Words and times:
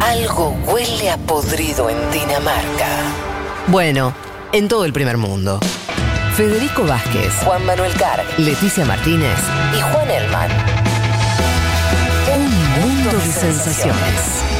Algo 0.00 0.56
huele 0.66 1.10
a 1.10 1.18
podrido 1.18 1.90
en 1.90 2.10
Dinamarca. 2.10 2.88
Bueno, 3.66 4.14
en 4.52 4.66
todo 4.66 4.84
el 4.84 4.92
primer 4.92 5.18
mundo. 5.18 5.60
Federico 6.36 6.84
Vázquez, 6.84 7.32
Juan 7.44 7.64
Manuel 7.66 7.92
Carg 7.94 8.24
Leticia 8.38 8.84
Martínez, 8.84 9.38
y 9.76 9.80
Juan 9.80 10.10
Elman. 10.10 10.50
un 12.34 12.80
mundo 12.80 13.12
de 13.12 13.32
sensaciones. 13.32 14.50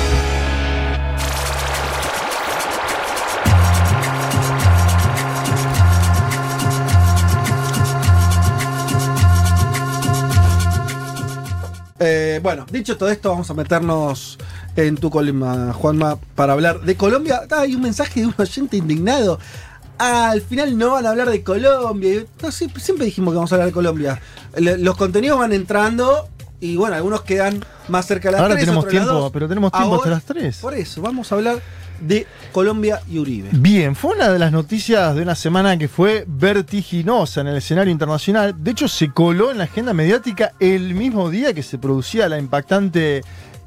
Eh, 12.02 12.41
bueno, 12.43 12.64
dicho 12.70 12.96
todo 12.96 13.11
esto, 13.11 13.30
vamos 13.30 13.50
a 13.50 13.54
meternos 13.54 14.29
en 14.77 14.96
tu 14.96 15.11
columna, 15.11 15.73
Juanma, 15.73 16.16
para 16.34 16.53
hablar 16.54 16.81
de 16.82 16.96
Colombia. 16.96 17.43
Ah, 17.50 17.61
hay 17.63 17.75
un 17.75 17.82
mensaje 17.82 18.21
de 18.21 18.26
un 18.26 18.35
oyente 18.39 18.77
indignado. 18.77 19.39
Ah, 19.99 20.31
al 20.31 20.40
final 20.40 20.79
no 20.79 20.93
van 20.93 21.04
a 21.07 21.11
hablar 21.11 21.29
de 21.31 21.43
Colombia. 21.43 22.25
No, 22.43 22.50
siempre 22.53 23.04
dijimos 23.04 23.32
que 23.32 23.36
vamos 23.36 23.53
a 23.53 23.57
hablar 23.57 23.67
de 23.68 23.72
Colombia. 23.75 24.21
Le- 24.57 24.79
Los 24.79 24.96
contenidos 24.96 25.39
van 25.39 25.53
entrando 25.53 26.29
y 26.61 26.77
bueno, 26.77 26.94
algunos 26.96 27.22
quedan 27.22 27.63
más 27.89 28.07
cerca 28.07 28.29
de 28.29 28.32
las 28.32 28.41
Ahora 28.43 28.54
3, 28.54 28.64
tenemos 28.64 28.89
tiempo, 28.89 29.11
2. 29.13 29.32
pero 29.32 29.49
tenemos 29.49 29.72
tiempo 29.72 29.96
hasta 29.96 30.11
las 30.11 30.25
3. 30.25 30.57
Por 30.58 30.75
eso, 30.75 31.02
vamos 31.02 31.30
a 31.30 31.35
hablar 31.35 31.61
de 32.00 32.27
Colombia 32.52 33.00
y 33.11 33.19
Uribe. 33.19 33.50
Bien, 33.52 33.94
fue 33.94 34.14
una 34.14 34.30
de 34.30 34.39
las 34.39 34.52
noticias 34.52 35.14
de 35.14 35.20
una 35.22 35.34
semana 35.34 35.77
que 35.77 35.86
fue 35.89 36.25
vertiginosa 36.27 37.42
en 37.42 37.48
el 37.48 37.56
escenario 37.58 37.91
internacional. 37.92 38.55
De 38.56 38.70
hecho, 38.70 38.89
se 38.89 39.11
coló 39.12 39.50
en 39.50 39.58
la 39.58 39.64
agenda 39.64 39.92
mediática 39.92 40.52
el 40.61 40.94
mismo 40.94 41.28
día 41.28 41.52
que 41.52 41.62
se 41.62 41.77
producía 41.78 42.27
la 42.30 42.39
impactante 42.39 43.22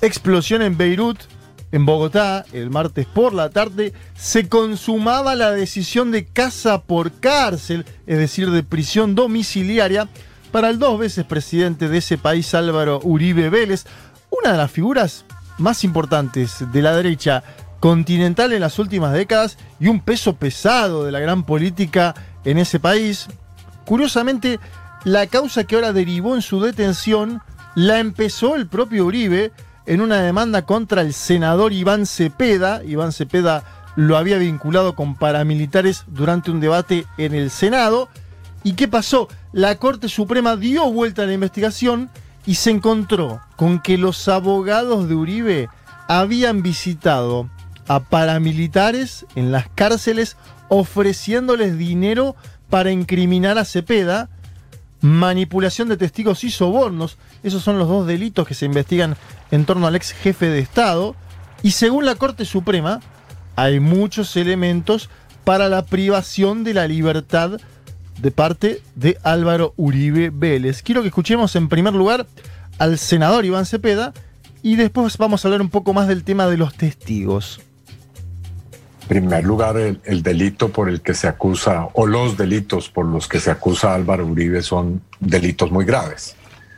explosión 0.06 0.62
en 0.62 0.78
Beirut, 0.78 1.20
en 1.72 1.86
Bogotá, 1.86 2.46
el 2.54 2.70
martes 2.70 3.06
por 3.06 3.34
la 3.34 3.50
tarde. 3.50 3.94
Se 4.16 4.48
consumaba 4.48 5.36
la 5.36 5.52
decisión 5.52 6.12
de 6.12 6.26
casa 6.26 6.84
por 6.84 7.12
cárcel, 7.14 7.86
es 8.06 8.18
decir, 8.18 8.52
de 8.52 8.64
prisión 8.64 9.16
domiciliaria, 9.16 10.08
para 10.52 10.70
el 10.70 10.78
dos 10.78 11.00
veces 11.00 11.26
presidente 11.26 11.90
de 11.90 11.98
ese 11.98 12.18
país, 12.20 12.54
Álvaro 12.54 13.00
Uribe 13.04 13.50
Vélez, 13.50 13.86
una 14.30 14.52
de 14.52 14.58
las 14.58 14.72
figuras 14.72 15.26
más 15.58 15.84
importantes 15.84 16.64
de 16.72 16.82
la 16.82 16.96
derecha 16.96 17.44
continental 17.80 18.54
en 18.54 18.62
las 18.62 18.78
últimas 18.80 19.14
décadas 19.14 19.58
y 19.80 19.88
un 19.88 20.00
peso 20.00 20.36
pesado 20.36 21.04
de 21.04 21.12
la 21.12 21.20
gran 21.20 21.44
política 21.44 22.14
en 22.46 22.60
ese 22.60 22.80
país. 22.80 23.28
Curiosamente, 23.86 24.60
la 25.06 25.28
causa 25.28 25.64
que 25.64 25.76
ahora 25.76 25.92
derivó 25.92 26.36
en 26.36 26.42
su 26.42 26.62
detención 26.62 27.42
la 27.76 28.00
empezó 28.00 28.56
el 28.56 28.68
propio 28.68 29.06
Uribe 29.06 29.52
en 29.86 30.02
una 30.02 30.22
demanda 30.22 30.66
contra 30.66 31.02
el 31.02 31.14
senador 31.14 31.74
Iván 31.74 32.06
Cepeda. 32.06 32.84
Iván 32.84 33.12
Cepeda 33.12 33.64
lo 33.96 34.18
había 34.18 34.38
vinculado 34.38 34.96
con 34.96 35.16
paramilitares 35.16 36.04
durante 36.08 36.52
un 36.52 36.60
debate 36.60 37.06
en 37.18 37.34
el 37.34 37.50
Senado. 37.50 38.10
¿Y 38.64 38.74
qué 38.74 38.88
pasó? 38.88 39.28
La 39.52 39.78
Corte 39.78 40.10
Suprema 40.10 40.56
dio 40.56 40.92
vuelta 40.92 41.24
a 41.24 41.26
la 41.26 41.34
investigación 41.34 42.10
y 42.46 42.56
se 42.56 42.72
encontró 42.72 43.42
con 43.56 43.82
que 43.82 43.98
los 43.98 44.28
abogados 44.28 45.08
de 45.08 45.16
Uribe 45.16 45.70
habían 46.08 46.62
visitado 46.62 47.50
a 47.88 48.00
paramilitares 48.00 49.26
en 49.36 49.52
las 49.52 49.68
cárceles 49.70 50.38
ofreciéndoles 50.70 51.78
dinero 51.78 52.36
para 52.70 52.92
incriminar 52.92 53.58
a 53.58 53.66
Cepeda, 53.66 54.30
manipulación 55.02 55.90
de 55.90 55.98
testigos 55.98 56.44
y 56.44 56.52
sobornos. 56.52 57.18
Esos 57.44 57.62
son 57.62 57.78
los 57.78 57.88
dos 57.88 58.08
delitos 58.08 58.48
que 58.48 58.54
se 58.54 58.66
investigan 58.66 59.16
en 59.52 59.66
torno 59.66 59.86
al 59.86 59.96
ex 59.96 60.12
jefe 60.12 60.48
de 60.48 60.60
Estado. 60.60 61.16
Y 61.62 61.72
según 61.72 62.06
la 62.06 62.16
Corte 62.16 62.46
Suprema, 62.46 63.02
hay 63.56 63.80
muchos 63.80 64.36
elementos 64.38 65.10
para 65.44 65.70
la 65.70 65.86
privación 65.86 66.64
de 66.64 66.74
la 66.74 66.88
libertad 66.88 67.60
de 68.20 68.32
parte 68.32 68.82
de 68.96 69.18
Álvaro 69.24 69.74
Uribe 69.76 70.30
Vélez. 70.34 70.82
Quiero 70.82 71.02
que 71.02 71.10
escuchemos 71.10 71.56
en 71.56 71.68
primer 71.68 71.94
lugar 71.94 72.26
al 72.80 72.98
senador 72.98 73.46
Iván 73.46 73.66
Cepeda 73.66 74.14
y 74.62 74.78
después 74.78 75.18
vamos 75.18 75.44
a 75.44 75.48
hablar 75.48 75.62
un 75.62 75.70
poco 75.70 75.94
más 75.94 76.08
del 76.08 76.24
tema 76.24 76.48
de 76.48 76.58
los 76.58 76.74
testigos. 76.76 77.62
En 79.02 79.08
primer 79.10 79.44
lugar, 79.44 79.76
el, 79.76 80.00
el 80.06 80.24
delito 80.24 80.70
por 80.70 80.88
el 80.88 81.02
que 81.02 81.14
se 81.14 81.28
acusa, 81.28 81.90
o 81.94 82.08
los 82.08 82.38
delitos 82.38 82.90
por 82.90 83.06
los 83.06 83.28
que 83.28 83.42
se 83.42 83.52
acusa 83.52 83.92
a 83.92 83.96
Álvaro 83.96 84.26
Uribe 84.26 84.62
son 84.62 85.02
delitos 85.20 85.70
muy 85.72 85.84
graves. 85.84 86.38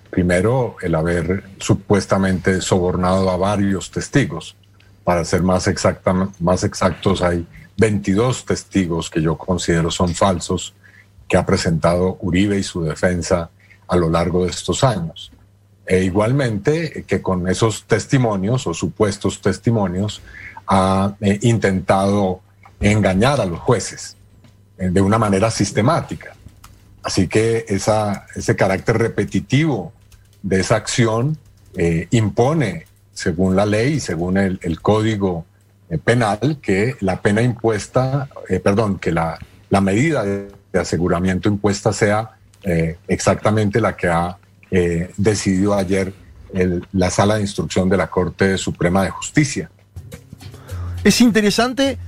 Primero, 0.09 0.77
el 0.81 0.95
haber 0.95 1.43
supuestamente 1.59 2.61
sobornado 2.61 3.29
a 3.29 3.38
varios 3.38 3.91
testigos. 3.91 4.55
Para 5.03 5.25
ser 5.25 5.43
más, 5.43 5.67
exactos, 5.67 7.21
hay 7.21 7.45
22 7.77 8.45
testigos 8.45 9.09
que 9.09 9.21
yo 9.21 9.38
considero 9.38 9.91
son 9.91 10.15
falsos 10.15 10.73
que 11.27 11.38
ha 11.38 11.45
presentado 11.45 12.17
Uribe 12.21 12.57
y 12.57 12.63
su 12.63 12.83
defensa 12.83 13.49
a 13.88 13.95
lo 13.95 14.09
largo 14.09 14.45
de 14.45 14.51
estos 14.51 14.83
años. 14.83 15.31
E 15.85 16.03
igualmente 16.03 17.03
que 17.07 17.21
con 17.21 17.47
esos 17.47 17.83
testimonios 17.83 18.65
o 18.65 18.73
supuestos 18.73 19.41
testimonios 19.41 20.21
ha 20.67 21.15
eh, 21.21 21.38
intentado 21.44 22.41
engañar 22.79 23.39
a 23.39 23.45
los 23.45 23.59
jueces 23.59 24.17
eh, 24.77 24.89
de 24.89 25.01
una 25.01 25.17
manera 25.17 25.51
sistemática. 25.51 26.34
Así 27.05 27.27
que 27.27 27.66
ese 27.67 28.55
carácter 28.55 28.97
repetitivo 28.97 29.93
de 30.41 30.59
esa 30.59 30.77
acción 30.77 31.38
eh, 31.77 32.07
impone, 32.09 32.88
según 33.13 33.55
la 33.55 33.67
ley 33.67 33.93
y 33.93 33.99
según 33.99 34.39
el, 34.39 34.81
código 34.81 35.45
eh, 35.91 35.99
penal, 35.99 36.57
que 36.63 36.95
la 37.01 37.21
pena 37.21 37.44
impuesta, 37.44 38.27
eh, 38.49 38.59
perdón, 38.59 38.97
que 38.97 39.11
la, 39.11 39.38
medida 39.81 40.23
de, 40.23 40.49
aseguramiento 40.73 41.47
impuesta 41.47 41.94
sea 41.94 42.31
exactamente 43.07 43.79
la 43.79 43.95
que 43.95 44.07
ha 44.07 44.38
decidido 45.15 45.75
ayer 45.75 46.11
la 46.91 47.11
sala 47.11 47.35
de 47.35 47.41
instrucción 47.41 47.88
de 47.88 47.97
la 47.97 48.07
Corte 48.07 48.57
Suprema 48.57 49.03
de 49.03 49.11
Justicia. 49.11 49.69
Es 51.03 51.21
interesante 51.21 51.99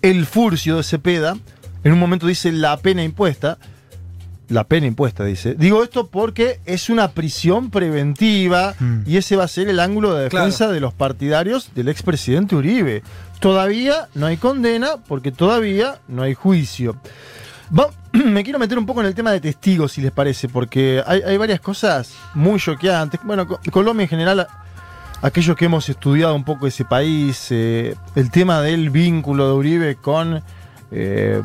el 0.00 0.24
furcio 0.24 0.78
de 0.78 0.82
Cepeda. 0.82 1.36
En 1.84 1.92
un 1.92 1.98
momento 1.98 2.26
dice 2.26 2.50
la 2.52 2.78
pena 2.78 3.04
impuesta. 3.04 3.58
La 4.48 4.64
pena 4.64 4.86
impuesta, 4.86 5.24
dice. 5.24 5.54
Digo 5.54 5.82
esto 5.82 6.06
porque 6.06 6.60
es 6.66 6.88
una 6.88 7.10
prisión 7.10 7.70
preventiva 7.70 8.74
mm. 8.78 9.00
y 9.06 9.16
ese 9.16 9.36
va 9.36 9.44
a 9.44 9.48
ser 9.48 9.68
el 9.68 9.80
ángulo 9.80 10.14
de 10.14 10.24
defensa 10.24 10.58
claro. 10.58 10.72
de 10.72 10.80
los 10.80 10.94
partidarios 10.94 11.70
del 11.74 11.88
expresidente 11.88 12.54
Uribe. 12.54 13.02
Todavía 13.40 14.08
no 14.14 14.26
hay 14.26 14.36
condena 14.36 14.98
porque 15.08 15.32
todavía 15.32 15.98
no 16.06 16.22
hay 16.22 16.34
juicio. 16.34 16.96
Va, 17.76 17.90
me 18.12 18.44
quiero 18.44 18.58
meter 18.58 18.78
un 18.78 18.86
poco 18.86 19.00
en 19.00 19.06
el 19.06 19.14
tema 19.14 19.32
de 19.32 19.40
testigos, 19.40 19.92
si 19.92 20.00
les 20.00 20.12
parece, 20.12 20.48
porque 20.48 21.02
hay, 21.04 21.22
hay 21.22 21.36
varias 21.36 21.60
cosas 21.60 22.14
muy 22.34 22.60
choqueantes. 22.60 23.20
Bueno, 23.24 23.46
Colombia 23.72 24.04
en 24.04 24.08
general 24.08 24.46
aquellos 25.22 25.56
que 25.56 25.64
hemos 25.64 25.88
estudiado 25.88 26.34
un 26.34 26.44
poco 26.44 26.66
ese 26.66 26.84
país, 26.84 27.48
eh, 27.50 27.96
el 28.14 28.30
tema 28.30 28.60
del 28.60 28.90
vínculo 28.90 29.48
de 29.48 29.52
Uribe 29.54 29.96
con 29.96 30.42
eh, 30.90 31.42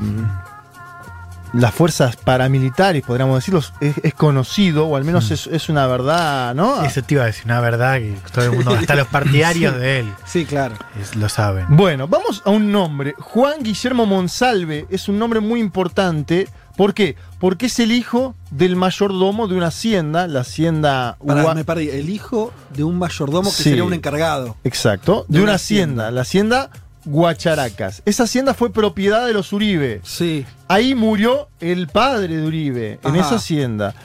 las 1.53 1.73
fuerzas 1.73 2.15
paramilitares, 2.15 3.03
podríamos 3.03 3.35
decirlo, 3.35 3.61
es, 3.79 3.97
es 4.03 4.13
conocido, 4.13 4.87
o 4.87 4.95
al 4.95 5.03
menos 5.03 5.29
mm. 5.29 5.33
es, 5.33 5.47
es, 5.47 5.69
una 5.69 5.85
verdad, 5.87 6.55
¿no? 6.55 6.83
Eso 6.83 7.03
te 7.03 7.15
iba 7.15 7.23
a 7.23 7.27
decir, 7.27 7.43
una 7.45 7.59
verdad 7.59 7.97
que 7.97 8.15
todo 8.31 8.45
el 8.45 8.51
mundo, 8.51 8.71
hasta 8.71 8.95
los 8.95 9.07
partidarios 9.07 9.73
sí, 9.75 9.79
de 9.79 9.99
él. 9.99 10.13
Sí, 10.25 10.45
claro. 10.45 10.75
Es, 10.99 11.15
lo 11.15 11.29
saben. 11.29 11.65
Bueno, 11.69 12.07
vamos 12.07 12.41
a 12.45 12.49
un 12.51 12.71
nombre. 12.71 13.13
Juan 13.19 13.63
Guillermo 13.63 14.05
Monsalve 14.05 14.85
es 14.89 15.09
un 15.09 15.19
nombre 15.19 15.39
muy 15.39 15.59
importante. 15.59 16.47
¿Por 16.77 16.93
qué? 16.93 17.15
Porque 17.39 17.65
es 17.65 17.79
el 17.79 17.91
hijo 17.91 18.33
del 18.49 18.75
mayordomo 18.75 19.47
de 19.47 19.55
una 19.55 19.67
hacienda, 19.67 20.27
la 20.27 20.41
hacienda. 20.41 21.17
Pará, 21.25 21.53
me 21.53 21.65
perdí. 21.65 21.89
El 21.89 22.09
hijo 22.09 22.53
de 22.73 22.83
un 22.83 22.97
mayordomo 22.97 23.49
que 23.49 23.55
sí, 23.55 23.63
sería 23.63 23.83
un 23.83 23.93
encargado. 23.93 24.55
Exacto. 24.63 25.25
De, 25.27 25.33
de 25.33 25.39
una, 25.39 25.51
una 25.51 25.55
hacienda. 25.55 26.03
hacienda. 26.03 26.11
La 26.11 26.21
hacienda 26.21 26.69
Guacharacas. 27.05 28.01
Esa 28.05 28.23
hacienda 28.23 28.53
fue 28.53 28.71
propiedad 28.71 29.25
de 29.25 29.33
los 29.33 29.53
Uribe. 29.53 30.01
Sí. 30.03 30.45
Ahí 30.67 30.95
murió 30.95 31.49
el 31.59 31.87
padre 31.87 32.37
de 32.37 32.45
Uribe, 32.47 32.99
Ajá. 33.01 33.09
en 33.09 33.21
esa 33.21 33.35
hacienda. 33.35 33.95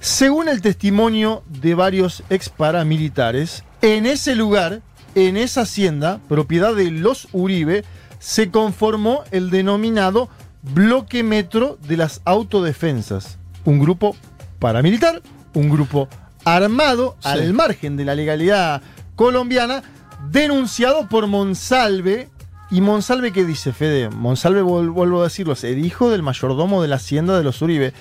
Según 0.00 0.48
el 0.48 0.62
testimonio 0.62 1.42
de 1.48 1.74
varios 1.74 2.22
ex 2.30 2.48
paramilitares, 2.48 3.64
en 3.82 4.06
ese 4.06 4.34
lugar, 4.34 4.80
en 5.14 5.36
esa 5.36 5.62
hacienda, 5.62 6.20
propiedad 6.28 6.74
de 6.74 6.90
los 6.90 7.28
Uribe, 7.32 7.84
se 8.20 8.50
conformó 8.50 9.24
el 9.30 9.50
denominado 9.50 10.28
Bloque 10.62 11.22
Metro 11.22 11.78
de 11.86 11.96
las 11.96 12.20
Autodefensas. 12.24 13.38
Un 13.64 13.78
grupo 13.80 14.16
paramilitar, 14.58 15.22
un 15.54 15.68
grupo 15.68 16.08
armado 16.44 17.16
sí. 17.20 17.28
al 17.28 17.52
margen 17.52 17.96
de 17.96 18.04
la 18.04 18.14
legalidad 18.14 18.82
colombiana, 19.16 19.82
denunciado 20.30 21.08
por 21.08 21.26
Monsalve. 21.26 22.28
¿Y 22.70 22.80
Monsalve 22.80 23.32
qué 23.32 23.44
dice, 23.44 23.72
Fede? 23.72 24.10
Monsalve, 24.10 24.62
vuelvo 24.62 25.20
a 25.20 25.24
decirlo, 25.24 25.54
es 25.54 25.64
el 25.64 25.84
hijo 25.84 26.10
del 26.10 26.22
mayordomo 26.22 26.82
de 26.82 26.88
la 26.88 26.96
hacienda 26.96 27.38
de 27.38 27.44
los 27.44 27.62
Uribe. 27.62 27.92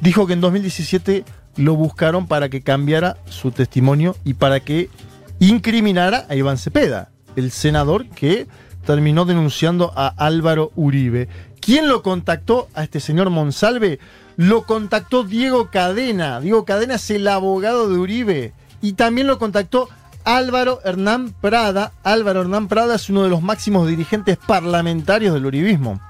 Dijo 0.00 0.26
que 0.26 0.34
en 0.34 0.40
2017 0.40 1.24
lo 1.56 1.74
buscaron 1.76 2.26
para 2.26 2.48
que 2.48 2.62
cambiara 2.62 3.16
su 3.26 3.50
testimonio 3.50 4.16
y 4.24 4.34
para 4.34 4.60
que 4.60 4.90
incriminara 5.38 6.26
a 6.28 6.34
Iván 6.34 6.58
Cepeda. 6.58 7.10
el 7.34 7.50
senador 7.50 8.08
que 8.10 8.46
terminó 8.84 9.24
denunciando 9.24 9.92
a 9.96 10.08
Álvaro 10.08 10.70
Uribe. 10.74 11.28
¿Quién 11.60 11.88
lo 11.88 12.02
contactó 12.02 12.68
a 12.74 12.82
este 12.82 13.00
señor 13.00 13.30
Monsalve? 13.30 14.00
Lo 14.36 14.64
contactó 14.64 15.24
Diego 15.24 15.70
Cadena. 15.70 16.40
Diego 16.40 16.64
Cadena 16.64 16.96
es 16.96 17.10
el 17.10 17.26
abogado 17.28 17.88
de 17.88 17.98
Uribe. 17.98 18.52
Y 18.80 18.94
también 18.94 19.28
lo 19.28 19.38
contactó 19.38 19.88
Álvaro 20.24 20.80
Hernán 20.84 21.34
Prada. 21.40 21.92
Álvaro 22.04 22.42
Hernán 22.42 22.68
Prada 22.68 22.94
es 22.94 23.10
uno 23.10 23.22
de 23.22 23.28
los 23.28 23.42
máximos 23.42 23.88
dirigentes 23.88 24.36
parlamentarios 24.36 25.34
del 25.34 25.46
uribismo. 25.46 26.00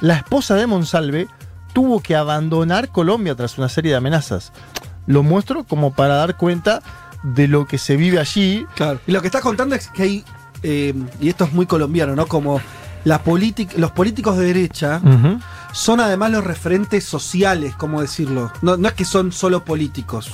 La 0.00 0.16
esposa 0.16 0.54
de 0.54 0.66
Monsalve 0.66 1.28
tuvo 1.72 2.00
que 2.00 2.16
abandonar 2.16 2.88
Colombia 2.88 3.34
tras 3.34 3.58
una 3.58 3.68
serie 3.68 3.92
de 3.92 3.96
amenazas. 3.96 4.52
Lo 5.06 5.22
muestro 5.22 5.64
como 5.64 5.92
para 5.92 6.14
dar 6.14 6.36
cuenta 6.36 6.82
de 7.22 7.48
lo 7.48 7.66
que 7.66 7.78
se 7.78 7.96
vive 7.96 8.18
allí. 8.18 8.66
Claro. 8.76 9.00
Y 9.06 9.12
lo 9.12 9.20
que 9.20 9.28
estás 9.28 9.42
contando 9.42 9.74
es 9.74 9.88
que 9.88 10.02
hay, 10.02 10.24
eh, 10.62 10.94
y 11.20 11.28
esto 11.28 11.44
es 11.44 11.52
muy 11.52 11.66
colombiano, 11.66 12.14
¿no? 12.16 12.26
Como 12.26 12.60
la 13.04 13.20
los 13.76 13.90
políticos 13.92 14.36
de 14.36 14.46
derecha 14.46 15.00
son 15.72 16.00
además 16.00 16.30
los 16.30 16.44
referentes 16.44 17.04
sociales, 17.04 17.74
¿cómo 17.76 18.00
decirlo? 18.00 18.52
No, 18.62 18.76
no 18.76 18.88
es 18.88 18.94
que 18.94 19.04
son 19.04 19.32
solo 19.32 19.64
políticos. 19.64 20.30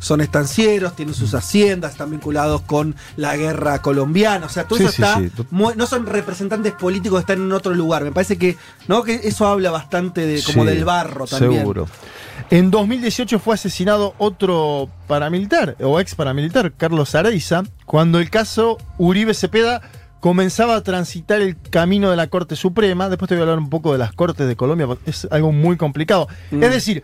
Son 0.00 0.20
estancieros, 0.20 0.96
tienen 0.96 1.14
sus 1.14 1.34
haciendas, 1.34 1.92
están 1.92 2.10
vinculados 2.10 2.62
con 2.62 2.96
la 3.16 3.36
guerra 3.36 3.80
colombiana. 3.80 4.46
O 4.46 4.48
sea, 4.48 4.64
todo 4.64 4.78
Sí, 4.78 4.84
eso 4.86 4.92
sí, 4.92 5.02
está. 5.02 5.18
sí. 5.18 5.76
no 5.76 5.86
son 5.86 6.06
representantes 6.06 6.72
políticos 6.72 7.20
están 7.20 7.38
en 7.42 7.52
otro 7.52 7.72
lugar. 7.74 8.02
Me 8.02 8.10
parece 8.10 8.36
que, 8.36 8.56
¿no? 8.88 9.04
que 9.04 9.14
eso 9.22 9.46
habla 9.46 9.70
bastante 9.70 10.26
de 10.26 10.42
como 10.42 10.64
del 10.64 10.84
barro 10.84 11.26
también. 11.26 11.60
Seguro. 11.60 11.86
En 12.50 12.70
2018 12.72 13.38
fue 13.38 13.54
asesinado 13.54 14.14
otro 14.18 14.88
paramilitar, 15.06 15.76
o 15.80 16.00
ex 16.00 16.14
paramilitar, 16.16 16.72
Carlos 16.72 17.14
Areiza, 17.14 17.62
cuando 17.84 18.18
el 18.18 18.28
caso 18.30 18.78
Uribe 18.98 19.34
Cepeda 19.34 19.82
comenzaba 20.20 20.76
a 20.76 20.82
transitar 20.82 21.40
el 21.40 21.56
camino 21.60 22.10
de 22.10 22.16
la 22.16 22.26
Corte 22.26 22.56
Suprema. 22.56 23.08
Después 23.08 23.28
te 23.28 23.34
voy 23.34 23.40
a 23.40 23.44
hablar 23.44 23.58
un 23.58 23.70
poco 23.70 23.92
de 23.92 23.98
las 23.98 24.12
Cortes 24.12 24.46
de 24.48 24.56
Colombia, 24.56 24.86
porque 24.86 25.10
es 25.10 25.28
algo 25.30 25.52
muy 25.52 25.76
complicado. 25.76 26.28
Mm. 26.50 26.62
Es 26.62 26.70
decir, 26.72 27.02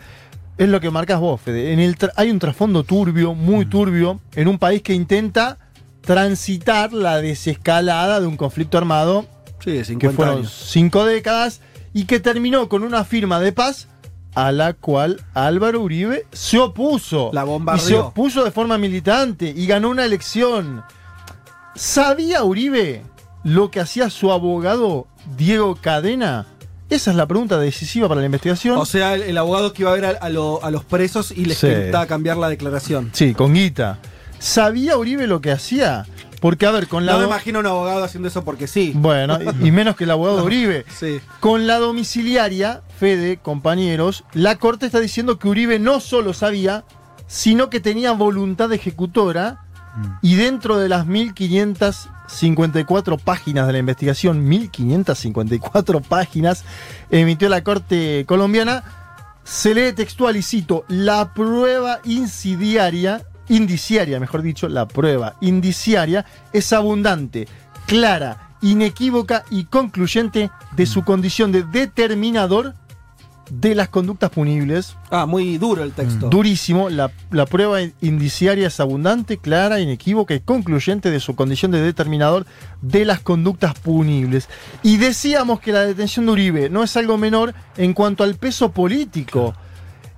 es 0.58 0.68
lo 0.68 0.80
que 0.80 0.90
marcas 0.90 1.20
vos, 1.20 1.40
Fede. 1.40 1.72
En 1.72 1.78
el 1.80 1.96
hay 2.16 2.30
un 2.30 2.38
trasfondo 2.38 2.82
turbio, 2.84 3.34
muy 3.34 3.66
turbio, 3.66 4.20
en 4.34 4.48
un 4.48 4.58
país 4.58 4.82
que 4.82 4.94
intenta 4.94 5.58
transitar 6.00 6.92
la 6.92 7.20
desescalada 7.20 8.20
de 8.20 8.26
un 8.26 8.36
conflicto 8.36 8.78
armado 8.78 9.26
Sí, 9.62 9.72
de 9.72 9.78
que 9.78 9.84
50 9.84 10.16
fueron 10.16 10.38
años. 10.38 10.52
cinco 10.68 11.04
décadas 11.04 11.60
y 11.92 12.04
que 12.04 12.20
terminó 12.20 12.68
con 12.68 12.82
una 12.84 13.04
firma 13.04 13.40
de 13.40 13.52
paz 13.52 13.88
a 14.34 14.52
la 14.52 14.74
cual 14.74 15.20
Álvaro 15.34 15.80
Uribe 15.80 16.26
se 16.30 16.58
opuso. 16.58 17.30
La 17.32 17.44
bombardeó. 17.44 17.84
Y 17.84 17.88
se 17.88 17.96
opuso 17.98 18.44
de 18.44 18.50
forma 18.50 18.76
militante 18.78 19.52
y 19.56 19.66
ganó 19.66 19.88
una 19.88 20.04
elección. 20.04 20.82
¿Sabía 21.74 22.44
Uribe 22.44 23.02
lo 23.44 23.70
que 23.70 23.80
hacía 23.80 24.10
su 24.10 24.30
abogado 24.32 25.06
Diego 25.36 25.76
Cadena? 25.76 26.46
Esa 26.88 27.10
es 27.10 27.16
la 27.16 27.26
pregunta 27.26 27.58
decisiva 27.58 28.08
para 28.08 28.20
la 28.20 28.26
investigación. 28.26 28.78
O 28.78 28.86
sea, 28.86 29.14
el, 29.14 29.22
el 29.22 29.38
abogado 29.38 29.72
que 29.72 29.82
iba 29.82 29.90
a 29.90 29.94
ver 29.94 30.04
a, 30.06 30.10
a 30.10 30.28
lo- 30.28 30.62
a 30.64 30.70
los 30.70 30.84
presos 30.84 31.32
y 31.32 31.44
les 31.44 31.58
Sí. 31.58 31.66
intentaba 31.66 32.06
cambiar 32.06 32.36
la 32.36 32.48
declaración. 32.48 33.10
sí, 33.12 33.34
con 33.34 33.54
guita. 33.54 33.98
¿Sabía 34.38 34.96
Uribe 34.96 35.26
lo 35.26 35.40
que 35.40 35.50
hacía? 35.50 36.06
Porque, 36.40 36.66
a 36.66 36.70
ver, 36.70 36.86
con 36.86 37.06
la... 37.06 37.12
No 37.14 37.20
me 37.20 37.24
imagino 37.24 37.58
un 37.60 37.66
abogado 37.66 38.04
haciendo 38.04 38.28
eso 38.28 38.44
porque 38.44 38.66
sí. 38.66 38.92
Bueno, 38.94 39.38
y 39.62 39.68
y 39.68 39.72
menos 39.72 39.96
que 39.96 40.04
el 40.04 40.10
abogado 40.10 40.36
de 40.40 40.42
Uribe. 40.42 40.84
Sí. 40.96 41.18
Con 41.40 41.66
la 41.66 41.78
domiciliaria, 41.78 42.82
Fede, 43.00 43.38
compañeros, 43.38 44.24
la 44.34 44.56
Corte 44.56 44.84
está 44.86 45.00
diciendo 45.00 45.38
que 45.38 45.48
Uribe 45.48 45.78
no 45.78 45.98
solo 46.00 46.34
sabía, 46.34 46.84
sino 47.26 47.70
que 47.70 47.80
tenía 47.80 48.12
voluntad 48.12 48.70
ejecutora 48.72 49.62
y 50.20 50.34
dentro 50.34 50.76
de 50.76 50.90
las 50.90 51.06
1554 52.26 53.18
páginas 53.18 53.66
de 53.66 53.72
la 53.72 53.78
investigación, 53.78 54.46
1554 54.46 56.00
páginas, 56.00 56.64
emitió 57.10 57.48
la 57.48 57.62
Corte 57.62 58.24
colombiana, 58.26 58.82
se 59.44 59.74
lee 59.74 59.92
textual 59.92 60.36
y 60.36 60.42
cito, 60.42 60.84
la 60.88 61.32
prueba 61.32 62.00
insidiaria, 62.04 63.24
indiciaria, 63.48 64.18
mejor 64.18 64.42
dicho, 64.42 64.68
la 64.68 64.88
prueba 64.88 65.36
indiciaria 65.40 66.26
es 66.52 66.72
abundante, 66.72 67.46
clara, 67.86 68.56
inequívoca 68.60 69.44
y 69.50 69.64
concluyente 69.64 70.50
de 70.72 70.86
su 70.86 71.04
condición 71.04 71.52
de 71.52 71.62
determinador 71.62 72.74
de 73.50 73.74
las 73.74 73.88
conductas 73.88 74.30
punibles. 74.30 74.96
Ah, 75.10 75.26
muy 75.26 75.58
duro 75.58 75.82
el 75.82 75.92
texto. 75.92 76.28
Durísimo, 76.28 76.88
la, 76.90 77.10
la 77.30 77.46
prueba 77.46 77.80
indiciaria 78.00 78.68
es 78.68 78.80
abundante, 78.80 79.38
clara, 79.38 79.80
inequívoca 79.80 80.34
y 80.34 80.40
concluyente 80.40 81.10
de 81.10 81.20
su 81.20 81.36
condición 81.36 81.70
de 81.70 81.80
determinador 81.80 82.46
de 82.82 83.04
las 83.04 83.20
conductas 83.20 83.78
punibles. 83.78 84.48
Y 84.82 84.96
decíamos 84.96 85.60
que 85.60 85.72
la 85.72 85.82
detención 85.82 86.26
de 86.26 86.32
Uribe 86.32 86.70
no 86.70 86.82
es 86.82 86.96
algo 86.96 87.18
menor 87.18 87.54
en 87.76 87.92
cuanto 87.92 88.24
al 88.24 88.36
peso 88.36 88.72
político. 88.72 89.54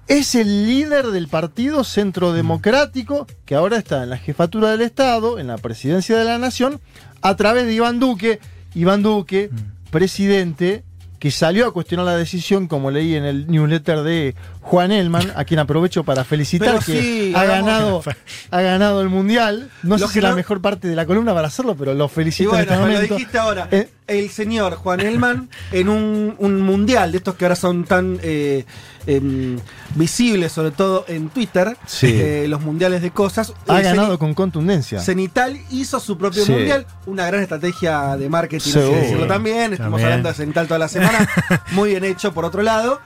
Es 0.07 0.35
el 0.35 0.67
líder 0.67 1.09
del 1.09 1.29
partido 1.29 1.85
Centro 1.85 2.33
Democrático, 2.33 3.27
que 3.45 3.55
ahora 3.55 3.77
está 3.77 4.03
en 4.03 4.11
la 4.11 4.17
jefatura 4.17 4.71
del 4.71 4.81
Estado, 4.81 5.39
en 5.39 5.49
la 5.49 5.59
presidencia 5.59 6.17
de 6.17 6.25
la 6.25 6.39
Nación, 6.39 6.81
a 7.21 7.37
través 7.37 7.67
de 7.67 7.75
Iván 7.75 8.01
Duque. 8.01 8.41
Iván 8.75 9.03
Duque, 9.03 9.51
presidente, 9.91 10.85
que 11.19 11.31
salió 11.31 11.67
a 11.67 11.73
cuestionar 11.73 12.07
la 12.07 12.17
decisión, 12.17 12.69
como 12.69 12.91
leí 12.91 13.15
en 13.17 13.25
el 13.25 13.49
newsletter 13.51 14.03
de 14.03 14.35
Juan 14.61 14.93
Elman, 14.93 15.33
a 15.35 15.45
quien 15.45 15.59
aprovecho 15.61 16.05
para 16.05 16.23
felicitar 16.25 16.79
que 16.85 17.33
ha, 17.35 17.45
ganado, 17.45 18.03
ha 18.51 18.61
ganado 18.61 19.01
el 19.01 19.09
Mundial. 19.09 19.71
No 19.83 19.99
sé 19.99 20.07
si 20.09 20.19
es 20.21 20.23
la 20.23 20.35
mejor 20.35 20.61
parte 20.61 20.87
de 20.87 20.95
la 20.95 21.07
columna 21.07 21.35
para 21.35 21.49
hacerlo, 21.49 21.75
pero 21.77 21.95
lo 21.95 22.07
Y 22.07 22.09
felicito 22.09 22.51
bueno, 22.51 22.63
en 22.65 22.69
este 22.71 22.77
me 22.77 22.87
lo 22.87 22.93
momento. 22.95 23.15
dijiste 23.15 23.39
ahora. 23.39 23.69
Eh, 23.71 23.89
el 24.07 24.31
señor 24.31 24.75
Juan 24.77 25.01
Elman 25.01 25.49
en 25.73 25.89
un, 25.89 26.35
un 26.39 26.61
mundial 26.61 27.13
de 27.13 27.19
estos 27.19 27.35
que 27.35 27.45
ahora 27.45 27.57
son 27.57 27.85
tan 27.85 28.19
eh, 28.23 28.65
em, 29.09 29.59
visibles, 29.95 30.53
sobre 30.53 30.71
todo 30.71 31.05
en 31.09 31.31
Twitter, 31.31 31.77
Sí. 31.87 32.09
eh, 32.15 32.47
los 32.49 32.61
mundiales 32.61 33.01
de 33.03 33.11
cosas. 33.11 33.55
ha 33.67 33.81
eh, 33.81 33.83
ganado 33.83 34.19
con 34.19 34.35
contundencia. 34.35 35.01
Cenital 35.01 35.59
hizo 35.71 35.99
su 35.99 36.17
propio 36.19 36.45
Sí. 36.45 36.53
mundial, 36.53 36.87
una 37.07 37.27
gran 37.27 37.41
estrategia 37.43 38.17
de 38.17 38.29
marketing, 38.29 38.67
hay 38.69 38.73
que 38.75 38.81
Seguro. 38.81 39.01
decirlo 39.01 39.27
también. 39.27 39.73
Estamos 39.73 39.79
También. 39.93 40.05
hablando 40.07 40.29
de 40.29 40.35
Cenital 40.35 40.67
toda 40.69 40.79
la 40.79 40.89
semana, 40.89 41.29
muy 41.73 41.91
bien 41.91 42.05
hecho 42.05 42.33
por 42.35 42.45
otro 42.45 42.63
lado. 42.63 43.01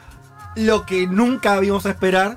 Lo 0.57 0.85
que 0.85 1.07
nunca 1.07 1.59
vimos 1.61 1.87
a 1.87 1.91
esperar 1.91 2.37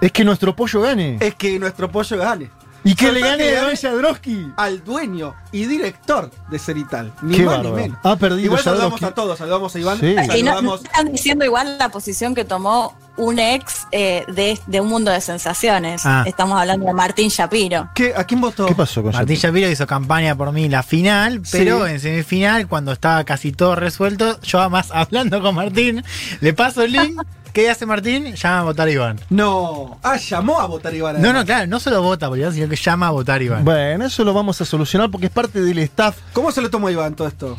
Es 0.00 0.10
que 0.12 0.24
nuestro 0.24 0.56
pollo 0.56 0.80
gane. 0.80 1.18
es 1.20 1.34
que 1.36 1.58
nuestro 1.58 1.90
pollo 1.90 2.16
gane. 2.18 2.50
Y 2.84 2.94
que 2.94 3.12
le 3.12 3.20
gane 3.20 3.50
gane- 3.52 3.76
Jadrowski. 3.76 4.52
Al 4.56 4.82
dueño 4.84 5.34
y 5.52 5.66
director 5.66 6.30
de 6.50 6.58
Cenital. 6.58 7.12
Ni 7.22 7.36
Qué 7.36 7.42
más 7.44 7.58
ni 7.58 7.64
bárbaro. 7.64 7.76
menos. 7.76 7.98
Ha 8.02 8.16
perdido 8.16 8.44
Igual 8.46 8.62
saludamos 8.62 9.00
Jadrowski. 9.00 9.04
a 9.12 9.14
todos, 9.14 9.38
saludamos 9.38 9.74
a 9.74 9.78
Iván, 9.78 10.00
Sí. 10.00 10.06
Y 10.06 10.14
no, 10.14 10.22
no 10.24 10.32
saludamos 10.32 10.84
están 10.84 11.12
diciendo 11.12 11.44
igual 11.44 11.78
la 11.78 11.88
posición 11.90 12.34
que 12.34 12.44
tomó 12.44 12.94
un 13.16 13.38
ex 13.38 13.86
eh, 13.92 14.24
de, 14.28 14.58
de 14.66 14.80
un 14.80 14.88
mundo 14.88 15.10
de 15.10 15.20
sensaciones. 15.20 16.02
Ah. 16.04 16.24
Estamos 16.26 16.58
hablando 16.58 16.86
de 16.86 16.92
Martín 16.94 17.28
Shapiro. 17.28 17.88
¿Qué- 17.94 18.14
¿A 18.16 18.24
quién 18.24 18.40
votó? 18.40 18.66
¿Qué 18.66 18.74
pasó 18.74 19.02
con 19.02 19.12
Martín 19.12 19.36
Shapiro? 19.36 19.48
Shapiro 19.58 19.70
hizo 19.70 19.86
campaña 19.86 20.34
por 20.34 20.52
mí 20.52 20.68
la 20.68 20.82
final, 20.82 21.42
pero 21.52 21.86
Sí. 21.86 21.92
en 21.92 22.00
semifinal, 22.00 22.66
cuando 22.68 22.92
estaba 22.92 23.24
casi 23.24 23.52
todo 23.52 23.74
resuelto, 23.76 24.40
yo 24.42 24.60
además 24.60 24.88
hablando 24.94 25.40
con 25.42 25.54
Martín, 25.54 26.02
le 26.40 26.52
paso 26.52 26.82
el 26.82 26.92
link. 26.92 27.20
¿Qué 27.52 27.68
hace 27.68 27.84
Martín? 27.84 28.32
Llama 28.36 28.60
a 28.60 28.62
votar 28.62 28.86
a 28.86 28.92
Iván. 28.92 29.18
No. 29.28 29.98
Ah, 30.04 30.16
llamó 30.18 30.60
a 30.60 30.66
votar 30.66 30.94
Iván. 30.94 31.20
No, 31.20 31.32
no, 31.32 31.44
claro, 31.44 31.66
no 31.66 31.80
solo 31.80 32.00
vota 32.00 32.28
por 32.28 32.38
Iván, 32.38 32.54
sino 32.54 32.68
que 32.68 32.76
llama 32.76 33.08
a 33.08 33.10
votar 33.10 33.40
a 33.40 33.42
Iván. 33.44 33.64
Bueno, 33.64 34.04
eso 34.06 34.22
lo 34.22 34.32
vamos 34.32 34.60
a 34.60 34.64
solucionar 34.64 35.10
porque 35.10 35.26
es 35.26 35.32
parte 35.32 35.60
del 35.60 35.80
staff. 35.80 36.16
¿Cómo 36.32 36.52
se 36.52 36.60
lo 36.62 36.70
tomó 36.70 36.88
Iván 36.90 37.14
todo 37.16 37.26
esto? 37.26 37.58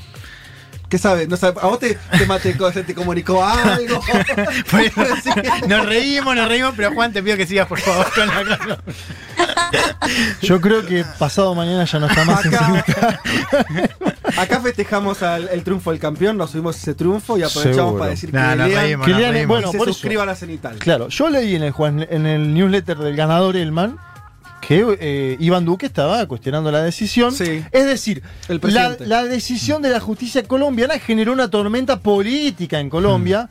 ¿Qué 0.92 0.98
sabe? 0.98 1.26
No 1.26 1.38
sabe. 1.38 1.58
¿A 1.62 1.68
vos 1.68 1.80
te, 1.80 1.98
te, 2.18 2.26
mate- 2.28 2.54
se 2.74 2.84
te 2.84 2.94
comunicó 2.94 3.42
algo? 3.44 4.02
Por 4.70 4.82
eso, 4.82 5.02
nos 5.68 5.86
reímos, 5.86 6.36
nos 6.36 6.50
reímos, 6.50 6.74
pero 6.76 6.94
Juan, 6.94 7.14
te 7.14 7.24
pido 7.24 7.38
que 7.38 7.48
sigas 7.48 7.66
por 7.68 7.80
favor 7.80 8.08
con 8.14 8.28
la. 8.28 8.78
Yo 10.42 10.60
creo 10.60 10.86
que 10.86 11.06
pasado 11.18 11.56
mañana 11.56 11.86
ya 11.86 11.98
no 12.00 12.08
está 12.08 12.26
más 12.26 12.44
Acá, 14.38 14.60
festejamos 14.62 15.24
al- 15.24 15.48
el 15.50 15.64
triunfo 15.64 15.92
del 15.92 16.00
campeón, 16.00 16.36
nos 16.38 16.52
subimos 16.52 16.76
ese 16.78 16.94
triunfo 16.94 17.38
y 17.38 17.44
aprovechamos 17.44 17.76
Seguro. 17.76 17.98
para 18.00 18.12
decir 18.12 18.34
Nah, 18.34 18.52
que 18.52 18.56
nos 18.58 18.68
lean 18.68 18.82
reímos, 18.84 19.08
que 19.08 19.14
lean, 19.14 19.48
bueno, 19.48 19.70
y 19.70 19.72
se 19.72 19.78
por 19.78 19.88
eso. 19.88 19.94
suscriban 19.94 20.28
a 20.30 20.36
Cenital. 20.36 20.76
Claro, 20.78 21.08
yo 21.08 21.30
leí 21.30 21.56
en 21.56 21.64
el, 21.64 21.72
Juan- 21.72 22.06
en 22.10 22.26
el 22.26 22.54
newsletter 22.54 22.98
del 22.98 23.16
ganador 23.16 23.56
Elman 23.56 23.98
que 24.80 24.98
eh, 25.02 25.38
Iván 25.40 25.66
Duque 25.66 25.86
estaba 25.88 26.26
cuestionando 26.28 26.72
la 26.72 26.82
decisión. 26.82 27.32
Sí. 27.34 27.64
Es 27.72 27.86
decir, 27.86 28.22
El 28.48 28.60
la, 28.64 29.24
decisión 29.26 29.82
de 29.82 29.90
la 29.90 30.00
justicia 30.00 30.44
colombiana 30.44 30.98
generó 31.00 31.34
una 31.34 31.50
tormenta 31.50 32.00
política 32.00 32.80
en 32.80 32.90
Colombia. 32.90 33.50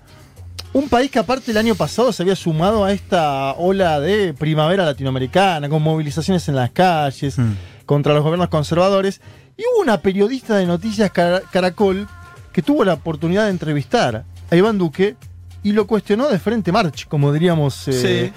Un 0.73 0.89
país 0.89 1.11
que 1.11 1.19
aparte 1.19 1.50
el 1.50 1.57
año 1.57 1.75
pasado 1.75 2.12
se 2.12 2.23
había 2.23 2.37
sumado 2.37 2.85
a 2.85 2.93
esta 2.93 3.55
ola 3.55 3.99
de 4.00 4.35
primavera 4.35 4.85
latinoamericana, 4.85 5.69
con 5.69 5.83
movilizaciones 5.83 6.49
en 6.49 6.55
las 6.57 6.71
calles, 6.71 7.39
Mm. 7.39 7.55
contra 7.87 8.15
los 8.15 8.23
gobiernos 8.23 8.49
conservadores. 8.49 9.21
Y 9.57 9.62
hubo 9.62 9.83
una 9.83 10.00
periodista 10.00 10.57
de 10.57 10.67
Noticias 10.67 11.11
Cara- 11.11 11.43
Caracol 11.50 12.07
que 12.53 12.62
tuvo 12.62 12.85
la 12.85 12.95
oportunidad 12.95 13.45
de 13.45 13.50
entrevistar 13.50 14.25
a 14.50 14.57
Iván 14.57 14.79
Duque 14.79 15.17
y 15.62 15.73
lo 15.73 15.87
cuestionó 15.87 16.29
de 16.29 16.39
frente 16.39 16.73
march, 16.73 17.07
como 17.09 17.33
diríamos 17.33 17.87
eh, 17.89 18.33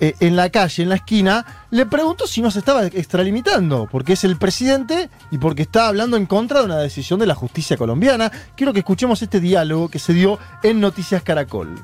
eh, 0.00 0.14
en 0.20 0.36
la 0.36 0.50
calle, 0.50 0.82
en 0.82 0.88
la 0.88 0.96
esquina, 0.96 1.44
le 1.70 1.86
preguntó 1.86 2.26
si 2.26 2.42
no 2.42 2.50
se 2.50 2.60
estaba 2.60 2.86
extralimitando, 2.86 3.88
porque 3.90 4.14
es 4.14 4.24
el 4.24 4.36
presidente 4.36 5.10
y 5.30 5.38
porque 5.38 5.62
está 5.62 5.88
hablando 5.88 6.16
en 6.16 6.26
contra 6.26 6.60
de 6.60 6.66
una 6.66 6.78
decisión 6.78 7.18
de 7.18 7.26
la 7.26 7.34
justicia 7.34 7.76
colombiana. 7.76 8.30
Quiero 8.56 8.72
que 8.72 8.80
escuchemos 8.80 9.22
este 9.22 9.40
diálogo 9.40 9.88
que 9.88 9.98
se 9.98 10.12
dio 10.12 10.38
en 10.62 10.80
Noticias 10.80 11.22
Caracol. 11.22 11.74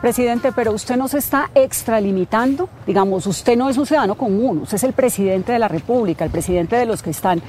Presidente, 0.00 0.52
pero 0.52 0.72
usted 0.72 0.96
no 0.96 1.08
se 1.08 1.18
está 1.18 1.50
extralimitando. 1.56 2.68
Digamos, 2.86 3.26
usted 3.26 3.56
no 3.56 3.68
es 3.68 3.76
un 3.76 3.84
ciudadano 3.84 4.14
común, 4.14 4.58
usted 4.58 4.76
es 4.76 4.84
el 4.84 4.92
presidente 4.92 5.50
de 5.50 5.58
la 5.58 5.66
República, 5.66 6.24
el 6.24 6.30
presidente 6.30 6.76
de 6.76 6.86
los 6.86 7.02
que 7.02 7.10
están 7.10 7.42